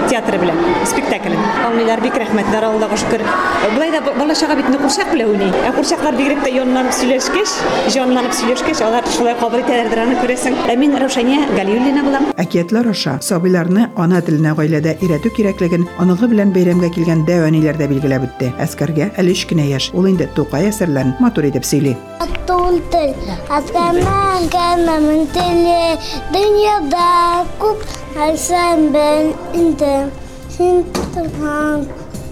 театры 0.10 0.38
белән, 0.42 0.58
спектакль. 0.86 1.36
Аңлыйлар 1.66 2.02
бик 2.04 2.18
рәхмәтләр 2.20 2.68
Аллага 2.68 2.98
шөкер. 2.98 3.24
Булай 3.74 3.92
да 3.92 4.02
балачага 4.18 4.58
бит 4.68 4.82
курчак 4.82 5.12
белән 5.14 5.30
уйный. 5.34 5.52
Ә 5.66 5.72
курчаклар 5.76 6.16
бигрәк 6.18 6.42
тә 6.46 6.52
янланып 6.54 6.94
сөйләшкәч, 6.98 7.54
җанланып 7.94 8.34
сөйләшкәч, 8.38 8.82
алар 8.86 9.08
шулай 9.16 9.36
кабул 9.40 9.62
итәләрдер 9.62 10.02
аны 10.04 10.18
күрәсең. 10.22 10.58
Ә 10.70 10.76
мин 10.78 10.96
Рәүшәния 11.02 11.48
Галиуллина 11.56 12.04
булам. 12.06 12.28
Әкиятләр 12.42 12.92
аша 12.92 13.18
сабыйларны 13.24 13.90
ана 13.96 14.22
теленә 14.26 14.56
гаиләдә 14.58 14.98
өйрәтү 15.02 15.32
кирәклеген 15.38 15.88
аныгы 16.02 16.30
белән 16.32 16.54
бәйрәмгә 16.56 16.92
килгән 16.98 17.26
дәваниләр 17.30 17.80
дә 17.80 17.90
билгеләп 17.92 18.28
үтте. 18.28 18.52
Әскәргә 18.62 19.12
әле 19.18 19.36
өч 19.36 19.46
кенә 19.50 19.68
яшь. 19.70 19.92
Ул 19.94 20.10
инде 20.12 20.30
Тукай 20.36 20.70
әсәрләрен 20.72 21.16
матур 21.20 21.50
итеп 21.50 21.68
сөйли. 21.68 21.96
Тул 22.50 22.80
тел, 22.92 23.14
аскарман 23.54 24.48
кәмәмен 24.52 25.28
теле, 25.32 25.96
дөньяда 26.34 27.46
күп 27.62 27.86
нәрсән 28.18 28.90
бел 28.92 29.32
инде. 29.54 30.10
Син 30.52 30.84
торган 31.14 31.86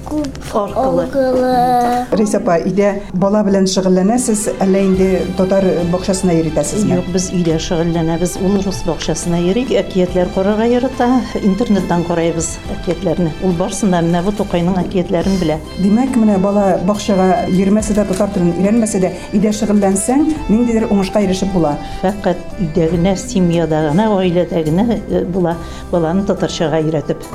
күп 0.10 0.39
Аркылы. 0.50 2.06
Рейсапа, 2.17 2.58
иде 2.65 3.04
бала 3.13 3.43
белән 3.45 3.67
шөгыльләнәсез, 3.69 4.48
әллә 4.63 4.82
инде 4.88 5.08
татар 5.38 5.65
бакчасына 5.91 6.34
йөритәсезме? 6.39 6.98
Юк, 6.98 7.10
без 7.13 7.30
өйдә 7.36 7.60
шөгыльләнәбез. 7.62 8.38
Ул 8.41 8.58
рус 8.65 8.82
бакчасына 8.88 9.39
йөрик, 9.43 9.72
әкиятләр 9.78 10.32
карарга 10.34 10.65
ярата, 10.69 11.10
интернеттан 11.43 12.06
карайбыз 12.08 12.56
әкиятләрне. 12.80 13.32
Ул 13.45 13.54
барсын 13.60 13.93
да 13.93 14.02
менә 14.06 14.24
бу 14.26 14.34
Тукайның 14.39 14.80
әкиятләрен 14.82 15.38
белә. 15.41 15.60
Димәк, 15.84 16.17
менә 16.17 16.39
бала 16.41 16.65
бакчага 16.88 17.45
йөрмәсә 17.54 17.98
дә, 18.00 18.08
татар 18.10 18.34
телен 18.34 18.54
өйрәнмәсә 18.58 19.04
дә, 19.04 19.13
иде 19.38 19.54
шөгыльләнсәң, 19.54 20.26
ниндидер 20.50 20.89
уңышка 20.89 21.22
ирешеп 21.26 21.54
була. 21.54 21.76
Фәкать 22.02 22.41
өйдә 22.58 22.89
генә, 22.95 23.15
семьяда 23.19 23.86
гына, 23.89 24.10
гаиләдә 24.15 24.63
генә 24.65 24.88
э, 24.98 25.24
була 25.26 25.58
баланы 25.91 26.26
татарчага 26.26 26.82
өйрәтеп. 26.82 27.26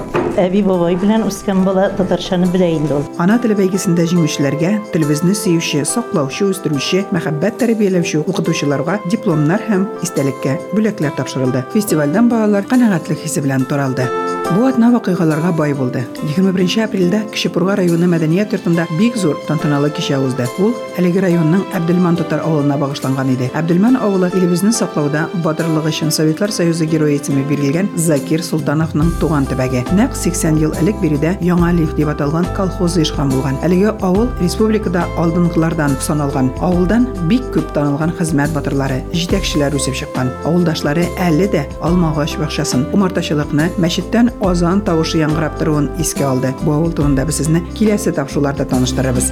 Әби 0.40 0.64
бабай 0.66 0.96
белән 0.98 1.26
үскән 1.28 1.62
бала 1.66 1.90
татарчаны 1.94 2.48
белә 2.50 2.63
инде 2.72 2.94
ул. 2.98 3.04
Ана 3.22 3.38
теле 3.42 3.56
бәйгесендә 3.58 4.06
җиңүчеләргә 4.10 4.70
телебезне 4.94 5.34
сөюче, 5.38 5.84
саклаучы, 5.88 6.48
үстерүче, 6.50 7.04
мәхәббәт 7.14 7.60
тәрбияләүче 7.62 8.24
укытучыларга 8.24 9.00
дипломнар 9.10 9.64
һәм 9.68 9.88
истәлеккә 10.06 10.58
бүләкләр 10.74 11.16
тапшырылды. 11.18 11.66
Фестивальдән 11.74 12.32
балалар 12.32 12.66
канәгатьлек 12.70 13.22
хисе 13.24 13.44
белән 13.44 13.68
таралды. 13.68 14.08
Бу 14.52 14.66
атна 14.68 14.90
вакыйгаларга 14.92 15.50
бай 15.56 15.72
булды. 15.74 16.04
21 16.36 16.84
апрелдә 16.84 17.22
Кечепурга 17.32 17.74
районы 17.80 18.06
мәдәният 18.06 18.52
йортында 18.52 18.84
бик 18.98 19.16
зур 19.16 19.38
тантаналы 19.48 19.88
кичә 19.90 20.18
узды. 20.20 20.44
Ул 20.60 20.74
әлеге 21.00 21.22
районның 21.24 21.64
Әбделман 21.74 22.18
тутар 22.20 22.42
авылына 22.44 22.76
багышланган 22.78 23.32
иде. 23.32 23.48
Әбделман 23.56 23.96
авылы 23.96 24.28
илебезне 24.36 24.70
саклауда 24.72 25.24
батырлыгы 25.42 25.88
өчен 25.90 26.12
Советлар 26.12 26.52
Союзы 26.52 26.86
герое 26.86 27.16
исеме 27.16 27.42
бирелгән 27.48 27.88
Закир 27.96 28.44
Султановның 28.44 29.14
туган 29.18 29.48
төбәге. 29.48 29.82
Нәкъ 29.96 30.20
80 30.20 30.60
ел 30.60 30.76
элек 30.82 31.00
биредә 31.02 31.34
Яңа 31.40 31.72
Лиф 31.72 31.96
дип 31.96 32.12
аталган 32.12 32.46
колхоз 32.54 32.98
оешкан 33.00 33.32
булган. 33.32 33.58
Әлеге 33.64 33.96
авыл 34.02 34.28
республикада 34.42 35.06
алдынгылардан 35.16 35.96
саналган. 36.00 36.52
Авылдан 36.60 37.08
бик 37.32 37.48
күп 37.56 37.72
танылган 37.72 38.12
хезмәт 38.20 38.52
батырлары, 38.54 39.00
җитәкчеләр 39.16 39.74
үсеп 39.80 39.96
чыккан. 39.98 40.30
Авылдашлары 40.44 41.08
әле 41.18 41.48
дә 41.50 41.64
Алмагач 41.80 42.36
бакчасын, 42.38 42.86
умартачылыкны, 42.92 43.70
мәчеттән 43.80 44.33
азан 44.42 44.80
тавышы 44.86 45.20
яңгырап 45.20 45.58
торуын 45.60 45.90
искә 46.02 46.26
алды. 46.28 46.54
Бу 46.64 46.74
авыл 46.74 46.92
турында 46.92 47.24
без 47.28 47.38
сезне 47.42 47.62
киләсе 47.78 48.12
таныштырабыз. 48.12 49.30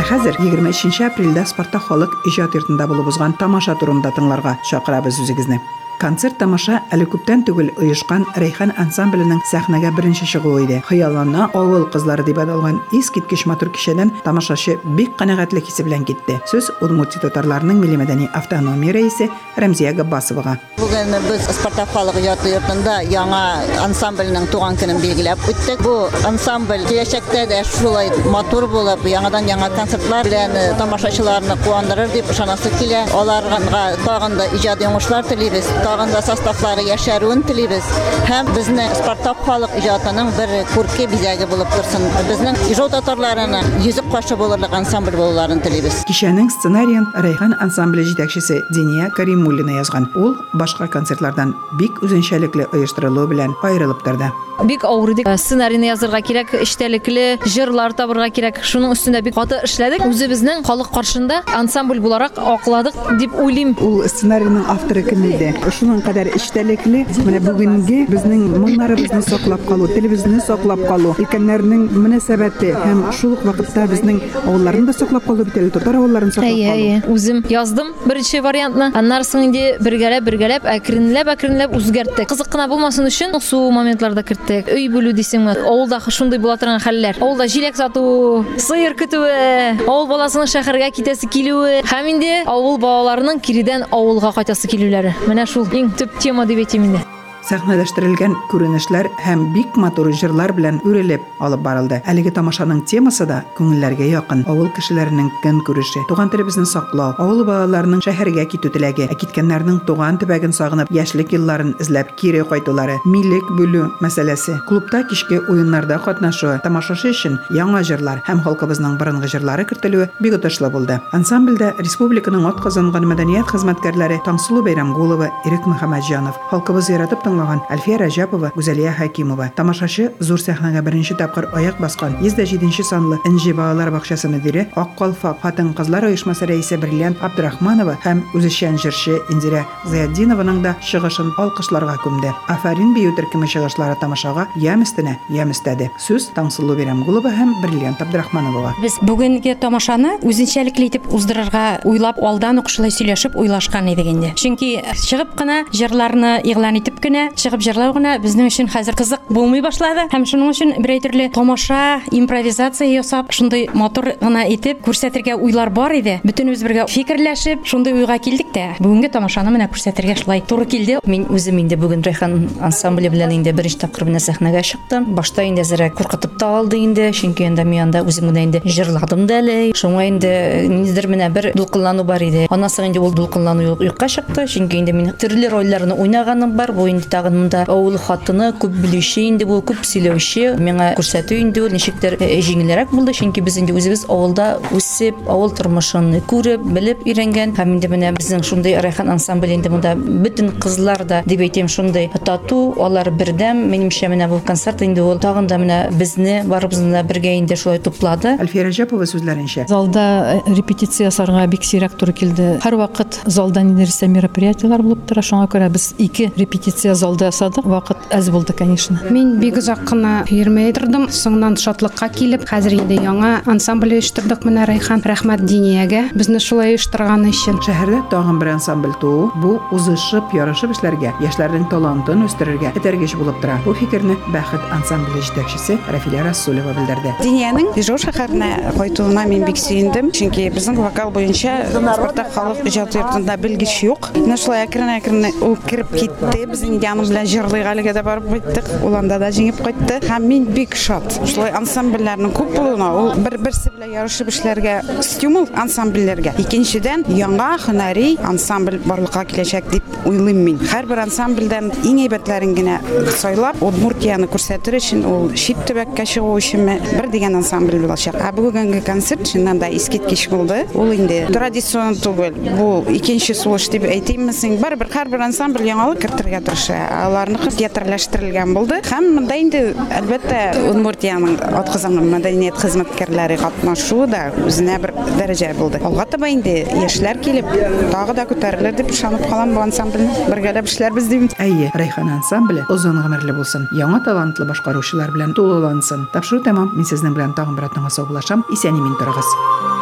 Ә 0.00 0.02
хәзер 0.08 0.36
23 0.40 1.00
апрельдә 1.08 1.44
Спартак 1.46 1.88
халык 1.88 2.14
иҗат 2.26 2.54
йортында 2.56 2.86
булып 2.88 3.08
узган 3.12 3.34
тамаша 3.38 3.74
турында 3.80 4.12
тыңларга 4.16 4.56
чакырабыз 4.70 5.20
үзегезне. 5.20 5.60
Концерт 6.00 6.38
тамаша 6.40 6.78
әле 6.94 7.04
күптән 7.12 7.42
түгел 7.44 7.66
оешкан 7.76 8.22
Рәйхан 8.40 8.70
ансамбленең 8.80 9.42
сәхнәгә 9.50 9.90
беренче 9.92 10.24
чыгуы 10.24 10.62
иде. 10.64 10.78
Хыяллана 10.88 11.50
авыл 11.52 11.84
кызлары 11.92 12.24
дип 12.24 12.38
аталган 12.40 12.78
искиткеч 12.96 13.44
матур 13.44 13.68
кичәдән 13.74 14.08
тамашачы 14.24 14.78
бик 14.96 15.12
канәгатьлек 15.20 15.66
хисе 15.68 15.84
белән 15.84 16.06
китте. 16.08 16.38
Сүз 16.48 16.70
Удмуртия 16.80 17.20
татарларының 17.20 17.82
милли 17.82 17.98
мәдәни 18.00 18.30
автономия 18.32 18.94
рәисе 18.96 19.28
Рәмзия 19.60 19.92
Габбасовага. 19.98 20.56
Бүген 20.78 21.12
без 21.26 21.44
Спартак 21.52 21.92
халык 21.92 22.16
иҗаты 22.22 22.54
йортында 22.54 22.96
яңа 23.12 23.42
ансамбльнең 23.84 24.48
туган 24.54 24.80
көнен 24.80 25.02
билгеләп 25.04 25.44
үттек. 25.52 25.84
Бу 25.84 26.08
ансамбль 26.24 26.88
киләчәктә 26.88 27.44
дә 27.52 27.60
шулай 27.68 28.08
матур 28.32 28.70
булып, 28.72 29.04
яңадан 29.04 29.52
яңа 29.52 29.68
концертлар 29.76 30.24
белән 30.24 30.56
э, 30.56 30.64
тамашачыларны 30.80 31.60
куандырыр 31.66 32.08
дип 32.16 32.32
ышанасы 32.32 32.72
килә. 32.80 33.04
Аларга 33.12 33.84
тагын 34.06 34.40
да 34.40 34.48
иҗади 34.56 34.88
уңышлар 34.88 35.28
телибез, 35.28 35.68
тагын 35.90 36.12
да 36.14 36.20
составлары 36.22 36.84
яшәрүен 36.86 37.40
телибез. 37.48 37.86
Һәм 38.28 38.50
безне 38.54 38.84
Спартак 38.94 39.40
халык 39.46 39.72
иҗатының 39.80 40.28
бер 40.36 40.52
күрке 40.70 41.08
бизәге 41.10 41.48
булып 41.50 41.72
торсын. 41.74 42.04
Безнең 42.28 42.58
ижау 42.70 42.86
татарларының 42.92 43.80
йөзек 43.82 44.06
кашы 44.12 44.38
булырлык 44.38 44.76
ансамбль 44.80 45.18
булуларын 45.18 45.62
телибез. 45.64 46.04
Кичәнең 46.06 46.52
сценариен 46.54 47.08
Рәйхан 47.26 47.56
ансамбле 47.64 48.04
җитәкчесе 48.06 48.60
Диния 48.70 49.10
Каримуллина 49.16 49.80
язган. 49.80 50.06
Ул 50.14 50.36
башка 50.54 50.86
концертлардан 50.86 51.56
бик 51.80 51.98
үзенчәлекле 52.06 52.68
оештырылуы 52.70 53.26
белән 53.34 53.58
аерылып 53.66 54.06
торды. 54.06 54.30
бик 54.64 54.84
авыр 54.84 55.12
иде 55.14 55.24
сценарийны 55.24 55.88
язырга 55.88 56.20
кирәк 56.20 56.52
эчтәлекле 56.60 57.38
җырлар 57.48 57.94
табырга 57.96 58.28
кирәк 58.28 58.60
шуның 58.60 58.92
өстендә 58.92 59.22
бик 59.24 59.34
каты 59.34 59.60
эшләдек 59.64 60.04
үзебезнең 60.04 60.64
халык 60.66 60.90
каршында 60.92 61.40
ансамбль 61.56 62.00
буларак 62.04 62.36
акладык 62.36 62.94
дип 63.20 63.38
уйлыйм 63.40 63.72
Ул 63.80 64.02
сценарийның 64.04 64.68
авторы 64.68 65.02
кем 65.06 65.24
иде? 65.30 65.54
Шуның 65.80 66.02
кадәр 66.04 66.28
эчтәлекле, 66.36 67.06
менә 67.24 67.38
бүгенге 67.40 68.02
безнең 68.10 68.40
моңнарыбызны 68.60 69.22
саклап 69.24 69.62
калу, 69.64 69.86
телебезне 69.88 70.42
саклап 70.44 70.82
калу, 70.84 71.14
өлкәннәрнең 71.22 71.86
мөнәсәбәте 71.94 72.74
һәм 72.76 72.98
шул 73.16 73.32
ук 73.38 73.46
вакытта 73.48 73.86
безнең 73.88 74.18
авылларны 74.42 74.84
да 74.90 74.92
саклап 74.92 75.24
калу 75.24 75.46
бит 75.48 75.56
әле 75.56 75.70
татар 75.72 75.96
авылларын 75.96 76.34
саклап 76.34 76.52
калу. 76.52 76.74
әйе. 76.74 76.98
Үзем 77.08 77.40
яздым 77.48 77.94
беренче 78.04 78.42
вариантны. 78.44 78.90
Аннарсын 78.92 79.46
инде 79.46 79.78
бергәләп, 79.80 80.26
бергәләп, 80.28 80.68
әкренләп, 80.68 81.32
әкренләп 81.32 81.72
үзгәрттек. 81.80 82.28
Кызык 82.28 82.52
кына 82.52 82.68
булмасын 82.68 83.08
өчен 83.08 83.32
су 83.40 83.62
моментларда 83.72 84.22
керттек. 84.22 84.68
Өй 84.68 84.90
бүлү 84.92 85.14
дисеңме? 85.16 85.56
Авылда 85.64 86.02
шундый 86.10 86.38
була 86.38 86.58
торган 86.60 86.84
хәлләр. 86.84 87.16
Авылда 87.22 87.48
җиләк 87.48 87.80
сату, 87.80 88.44
сыер 88.58 88.92
көтүе, 89.00 89.80
авыл 89.86 90.06
баласының 90.12 90.50
шәһәргә 90.50 90.92
китәсе 90.92 91.30
килүе 91.30 91.80
һәм 91.88 92.12
инде 92.12 92.42
авыл 92.44 92.76
балаларының 92.82 93.40
киридән 93.40 93.86
авылга 93.90 94.34
кайтасы 94.36 94.68
килүләре. 94.68 95.14
Менә 95.30 95.46
шул 95.46 95.69
иң 95.76 95.90
төп 95.98 96.18
тема 96.18 96.46
дип 96.50 96.64
әйтим 96.64 96.88
инде. 96.88 97.02
Сәхнәләштерелгән 97.48 98.34
күренешләр 98.50 99.08
һәм 99.24 99.46
бик 99.54 99.76
матур 99.80 100.10
җырлар 100.12 100.52
белән 100.56 100.80
үрелеп 100.84 101.24
алып 101.40 101.62
барылды. 101.64 102.00
Әлеге 102.10 102.30
тамашаның 102.36 102.82
темасы 102.86 103.26
да 103.26 103.40
күңелләргә 103.56 104.06
якын. 104.10 104.44
Авыл 104.50 104.68
кешеләренең 104.76 105.30
көн 105.42 105.60
күреше, 105.66 106.02
туган 106.08 106.30
телебезне 106.30 106.66
саклау, 106.68 107.14
авыл 107.18 107.44
балаларының 107.48 108.02
шәһәргә 108.04 108.44
китү 108.52 108.70
теләге, 108.74 109.08
ә 109.10 109.16
киткәннәрнең 109.18 109.80
туган 109.88 110.18
төбәген 110.20 110.52
сагынып, 110.54 110.92
яшьлек 110.94 111.32
елларын 111.34 111.74
эзләп 111.80 112.12
кире 112.20 112.44
кайтулары, 112.44 112.98
милек 113.06 113.48
бүлү 113.56 113.88
мәсьәләсе, 114.04 114.58
клубта 114.68 115.02
кичке 115.08 115.40
уеннарда 115.48 115.98
катнашуы, 116.04 116.58
тамашачы 116.64 117.10
өчен 117.14 117.38
яңа 117.56 117.82
җырлар 117.86 118.22
һәм 118.28 118.44
халкыбызның 118.44 118.98
борынгы 119.00 119.30
җырлары 119.32 119.66
кертелүе 119.70 120.10
бик 120.20 120.36
отышлы 120.38 120.70
булды. 120.70 121.00
Ансамбльдә 121.16 121.72
республиканың 121.80 122.46
атказанган 122.50 123.08
мәдәният 123.08 123.48
хезмәткәрләре 123.50 124.20
Таңсылу 124.26 124.62
Бәйрәмгулова, 124.66 125.30
Ирек 125.48 125.66
Мөхәммәтҗанов, 125.70 126.38
халкыбыз 126.50 126.90
яратып 126.92 127.24
тыңлаган 127.30 127.60
Әлфия 127.70 127.98
Рәҗәпова, 128.00 128.50
Гүзәлия 128.56 128.92
Хәкимова. 128.96 129.50
Тамашачы 129.54 130.10
зур 130.20 130.40
сәхнәгә 130.42 130.82
беренче 130.82 131.14
тапкыр 131.18 131.46
аяк 131.54 131.78
баскан 131.80 132.16
107 132.22 132.82
санлы 132.82 133.20
Энҗе 133.28 133.54
балалар 133.54 133.92
бакчасы 133.94 134.28
мөдире, 134.28 134.66
Ак 134.74 134.96
калфак 134.98 135.40
хатын-кызлар 135.42 136.08
оешмасы 136.10 136.48
рәисе 136.50 136.78
Бриллиант 136.80 137.22
Абдрахманова 137.22 137.98
һәм 138.04 138.22
үзешчән 138.34 138.78
җырчы 138.80 139.20
Индира 139.30 139.64
Зыятдинованың 139.86 140.62
да 140.64 140.74
чыгышын 140.82 141.30
алкышларга 141.38 141.96
күмде. 142.02 142.32
Афарин 142.48 142.94
бию 142.94 143.14
төркеме 143.16 143.46
чыгышлары 143.46 143.96
тамашага 144.00 144.48
ям 144.56 144.82
өстенә 144.82 145.16
ям 145.30 145.52
өстәде. 145.54 145.90
Сүз 146.02 146.30
Таңсылу 146.34 146.76
Бәйрәмгулова 146.78 147.30
һәм 147.34 147.54
Бриллиант 147.62 148.02
Абдрахмановага. 148.02 148.74
Без 148.82 148.98
бүгенге 149.02 149.54
тамашаны 149.60 150.16
үзенчәлекле 150.26 150.90
итеп 150.90 151.08
уздырырга 151.12 151.80
уйлап 151.84 152.18
алдан 152.22 152.58
ук 152.62 152.70
шулай 152.72 152.90
сөйләшеп 152.94 153.36
уйлашкан 153.38 153.92
идек 153.92 154.10
инде. 154.10 154.32
Чөнки 154.40 154.72
чыгып 155.04 155.36
кына 155.38 155.62
җырларны 155.74 156.40
игълан 156.44 156.80
итеп 156.80 157.00
кенә 157.02 157.19
чыгып 157.36 157.62
җырлау 157.66 157.94
гына 157.96 158.16
безнең 158.22 158.50
өчен 158.50 158.68
хәзер 158.72 158.96
кызык 158.98 159.28
булмый 159.28 159.62
башлады. 159.64 160.06
Һәм 160.12 160.24
шуның 160.28 160.52
өчен 160.54 160.74
бер 160.82 160.94
әйтерле 160.96 161.28
тамаша, 161.34 162.00
импровизация 162.10 162.88
ясап, 162.88 163.32
шундый 163.32 163.68
матур 163.74 164.12
гына 164.20 164.46
итеп 164.50 164.80
күрсәтергә 164.86 165.36
уйлар 165.36 165.70
бар 165.70 165.92
иде. 165.98 166.20
Бөтенебез 166.24 166.62
бергә 166.64 166.86
фикерләшеп, 166.90 167.66
шундый 167.66 167.94
уйга 167.94 168.18
килдек 168.18 168.52
тә. 168.54 168.66
Бүгенге 168.80 169.10
тамашаны 169.12 169.52
менә 169.54 169.68
күрсәтергә 169.72 170.16
шулай 170.22 170.40
туры 170.40 170.66
килде. 170.66 170.98
Мин 171.04 171.26
үзем 171.30 171.58
инде 171.60 171.76
бүген 171.76 172.04
Райхан 172.06 172.48
ансамбле 172.60 173.10
белән 173.10 173.34
инде 173.36 173.52
беренче 173.52 173.82
тапкыр 173.84 174.08
менә 174.08 174.20
сәхнәгә 174.24 174.62
чыктым. 174.62 175.10
Башта 175.14 175.44
инде 175.44 175.62
зәрә 175.66 175.90
куркытып 175.94 176.38
та 176.38 176.48
алды 176.58 176.78
инде, 176.82 177.10
чөнки 177.12 177.46
инде 177.46 177.64
мин 177.64 177.84
анда 177.88 178.02
үзем 178.02 178.30
генә 178.30 178.44
инде 178.46 178.62
җырладым 178.64 179.26
да 179.26 179.40
әле. 179.40 179.58
Шуңа 179.76 180.06
инде 180.08 180.66
ниндидер 180.68 181.08
менә 181.10 181.30
бер 181.32 181.52
дулкынлану 181.54 182.04
бар 182.04 182.22
иде. 182.22 182.46
Аннан 182.50 182.70
соң 182.72 182.88
инде 182.90 183.00
ул 183.00 183.12
дулкынлану 183.12 183.62
юк- 183.74 183.84
юкка 183.84 184.08
чыкты, 184.08 184.46
чөнки 184.46 184.78
инде 184.80 184.92
мин 184.92 185.12
төрле 185.18 185.48
рольләрне 185.50 185.94
уйнаганым 185.94 186.56
бар. 186.56 186.72
Бу 186.72 186.88
инде 186.88 187.04
тагын 187.10 187.36
монда 187.38 187.64
авыл 187.68 187.98
хатыны 188.00 188.50
күп 188.60 188.74
белүче 188.84 189.26
инде 189.28 189.46
бу, 189.48 189.60
күп 189.66 189.82
сөйләүче. 189.86 190.54
Миңа 190.60 190.92
күрсәтү 190.98 191.38
инде 191.40 191.66
ничектер 191.72 192.16
э, 192.20 192.40
җиңелрәк 192.44 192.94
булды, 192.94 193.14
чөнки 193.16 193.42
без 193.44 193.58
инде 193.60 193.74
үзебез 193.76 194.06
авылда 194.08 194.60
үсеп, 194.76 195.18
авыл 195.28 195.52
тормышын 195.56 196.12
күреп, 196.30 196.64
белеп 196.74 197.04
өйрәнгән. 197.06 197.54
Һәм 197.58 197.76
инде 197.76 197.90
менә 197.92 198.12
безнең 198.16 198.44
шундый 198.46 198.76
Райхан 198.80 199.10
ансамбль 199.12 199.54
инде 199.54 199.72
монда 199.72 199.94
бөтен 199.96 200.52
кызлар 200.62 201.04
да 201.04 201.22
дип 201.26 201.42
әйтәм 201.44 201.68
шундый 201.70 202.10
тату, 202.24 202.74
алар 202.80 203.10
бердәм. 203.10 203.66
Минемчә 203.70 204.10
менә 204.12 204.30
бу 204.30 204.40
концерт 204.46 204.82
инде 204.86 205.02
ул 205.04 205.18
тагын 205.20 205.48
да 205.50 205.58
менә 205.60 205.80
безне 205.96 206.40
барыбызны 206.48 206.92
да 206.94 207.04
бергә 207.06 207.36
инде 207.38 207.56
шулай 207.56 207.80
туплады. 207.82 208.36
Әлфия 208.40 208.64
Рәҗәпова 208.68 209.08
сүзләренчә, 209.10 209.66
Залда 209.70 210.40
э, 210.46 210.54
репетиция 210.54 211.08
ясарга 211.10 211.46
бик 211.50 211.64
сирәк 211.66 211.96
туры 211.98 212.14
килде. 212.16 212.58
Һәр 212.64 212.76
вакыт 212.80 213.20
залда 213.26 213.62
нидерсе 213.66 214.08
мероприятиелар 214.10 214.82
булып 214.84 215.06
тора. 215.08 215.24
Шуңа 215.24 215.48
күрә 215.50 215.70
без 215.72 215.90
ике 215.98 216.30
репетиция 216.36 216.94
залда 217.00 217.30
ясадык. 217.30 217.64
Вакыт 217.64 218.10
әз 218.12 218.30
булды, 218.30 218.52
конечно. 218.56 219.00
Мин 219.10 219.38
бик 219.40 219.58
озак 219.58 219.82
кына 219.88 220.26
йөрмәй 220.28 220.74
тордым. 220.76 221.08
Соңнан 221.08 221.56
шатлыкка 221.60 222.10
килеп, 222.12 222.44
хәзер 222.50 222.76
инде 222.78 223.00
яңа 223.00 223.40
ансамбль 223.48 223.96
оештырдык 223.98 224.44
менә 224.44 224.66
Райхан. 224.68 225.00
Рәхмәт 225.00 225.44
Диниягә 225.48 226.10
безне 226.14 226.38
шулай 226.44 226.74
оештырганы 226.76 227.32
өчен. 227.32 227.58
Шәһәрдә 227.64 228.02
тагын 228.12 228.38
бер 228.40 228.52
ансамбль 228.54 228.92
туу 229.00 229.30
бу 229.40 229.56
узышып, 229.72 230.34
ярышып 230.36 230.74
эшләргә, 230.76 231.14
яшьләрнең 231.24 231.68
талантын 231.72 232.26
үстерергә 232.26 232.74
этәргеч 232.76 233.16
булып 233.16 233.40
тора. 233.42 233.58
Бу 233.64 233.74
фикерне 233.74 234.16
Бәхет 234.30 234.62
ансамбле 234.74 235.22
җитәкчесе 235.24 235.78
Рафилә 235.90 236.24
Расулова 236.26 236.74
белдерде. 236.76 237.14
Диниянең 237.22 237.72
Ижау 237.80 237.98
шәһәренә 238.02 238.74
кайтуына 238.76 239.24
мин 239.30 239.46
бик 239.48 239.58
сөендем, 239.58 240.10
чөнки 240.14 240.48
безнең 240.52 240.78
вокал 240.84 241.10
буенча 241.14 241.56
Спартак 241.70 242.32
халык 242.34 242.66
иҗат 242.68 242.94
йортында 242.98 243.36
белгеч 243.40 243.80
юк. 243.86 244.10
Менә 244.18 244.36
шулай 244.40 244.66
әкрен-әкрен 244.66 245.40
ул 245.46 245.56
кирип 245.66 245.90
китте. 245.96 246.46
Без 246.50 246.62
аның 246.92 247.10
белән 247.10 247.30
җырлый 247.30 247.64
әлегә 247.72 247.94
дә 247.96 248.04
барып 248.06 248.28
кайттык. 248.30 248.70
Ул 248.84 248.96
анда 248.98 249.18
да 249.22 249.30
җиңеп 249.34 249.62
кайтты. 249.64 250.00
Һәм 250.08 250.26
мин 250.28 250.46
бик 250.54 250.76
шат. 250.76 251.06
Шулай 251.24 251.54
ансамбльләрнең 251.58 252.34
күп 252.36 252.52
булуына, 252.56 252.90
ул 253.00 253.12
бер 253.24 253.38
берсе 253.38 253.72
белән 253.74 253.94
ярышып 254.00 254.30
эшләргә 254.32 254.76
стимул 255.06 255.48
ансамбльләргә. 255.54 256.36
Икенчедән, 256.42 257.06
яңа 257.16 257.50
һөнәри 257.64 258.16
ансамбль 258.26 258.80
барлыкка 258.84 259.24
киләчәк 259.30 259.70
дип 259.72 259.84
уйлыйм 260.08 260.42
мин. 260.44 260.60
Һәрбер 260.72 261.04
ансамбльдән 261.06 261.70
иң 261.86 262.04
әйбәтләрен 262.06 262.54
генә 262.58 262.78
сайлап, 263.20 263.60
Удмуртияны 263.60 264.26
күрсәтер 264.30 264.78
өчен 264.78 265.04
ул 265.06 265.28
чит 265.38 265.58
төбәккә 265.68 266.06
чыгу 266.08 266.32
өчен 266.40 266.64
бер 266.66 267.06
дигән 267.12 267.36
ансамбль 267.38 267.78
булачак. 267.82 268.16
Ә 268.16 268.32
бүгенге 268.34 268.80
концерт 268.82 269.28
чыннан 269.28 269.60
да 269.60 269.68
искиткеч 269.70 270.26
булды. 270.32 270.62
Ул 270.74 270.90
инде 270.96 271.26
традицион 271.30 271.98
түгел. 272.00 272.34
Бу 272.56 272.70
икенче 272.90 273.36
сулыш 273.36 273.68
дип 273.70 273.84
әйтимме 273.84 274.32
син? 274.32 274.56
Барыбер 274.62 274.90
һәрбер 274.90 275.26
ансамбль 275.28 275.68
яңалык 275.68 276.02
кертергә 276.06 276.40
тырыша. 276.48 276.79
Аларны 276.90 277.50
театрлаштырылган 277.56 278.54
булды. 278.54 278.80
Һәм 278.86 279.08
монда 279.16 279.36
инде 279.40 279.62
әлбәттә 279.98 280.40
Удмуртияның 280.70 281.36
атказанган 281.60 282.08
мәдәният 282.12 282.58
хезмәткәрләре 282.60 283.38
катнашуы 283.40 284.06
да 284.10 284.22
үзенә 284.46 284.78
бер 284.82 284.94
дәрәҗә 285.18 285.52
булды. 285.58 285.80
Алга 285.84 286.06
таба 286.10 286.30
инде 286.32 286.64
яшьләр 286.80 287.20
килеп, 287.24 287.50
тагы 287.92 288.16
да 288.18 288.26
күтәрелер 288.30 288.76
дип 288.78 288.92
ышанып 288.94 289.26
калам 289.28 289.54
бу 289.56 289.64
ансамбльне. 289.64 290.10
Бергәләп 290.30 290.70
эшләрбез 290.70 291.10
дим. 291.10 291.28
Әйе, 291.42 291.70
Райхан 291.74 292.10
ансамбле 292.16 292.64
озын 292.70 293.00
гомерле 293.02 293.36
булсын. 293.36 293.68
Яңа 293.76 294.02
талантлы 294.06 294.48
башкаручылар 294.50 295.14
белән 295.16 295.34
тулылансын. 295.36 296.08
Тапшыру 296.14 296.42
тәмам. 296.46 296.74
Мин 296.76 296.88
сезнең 296.88 297.16
белән 297.18 297.36
тагын 297.36 297.58
бер 297.58 297.70
атнага 297.70 297.92
саубуллашам. 297.94 298.44
Исән-имин 298.54 298.98
торыгыз. 299.00 299.79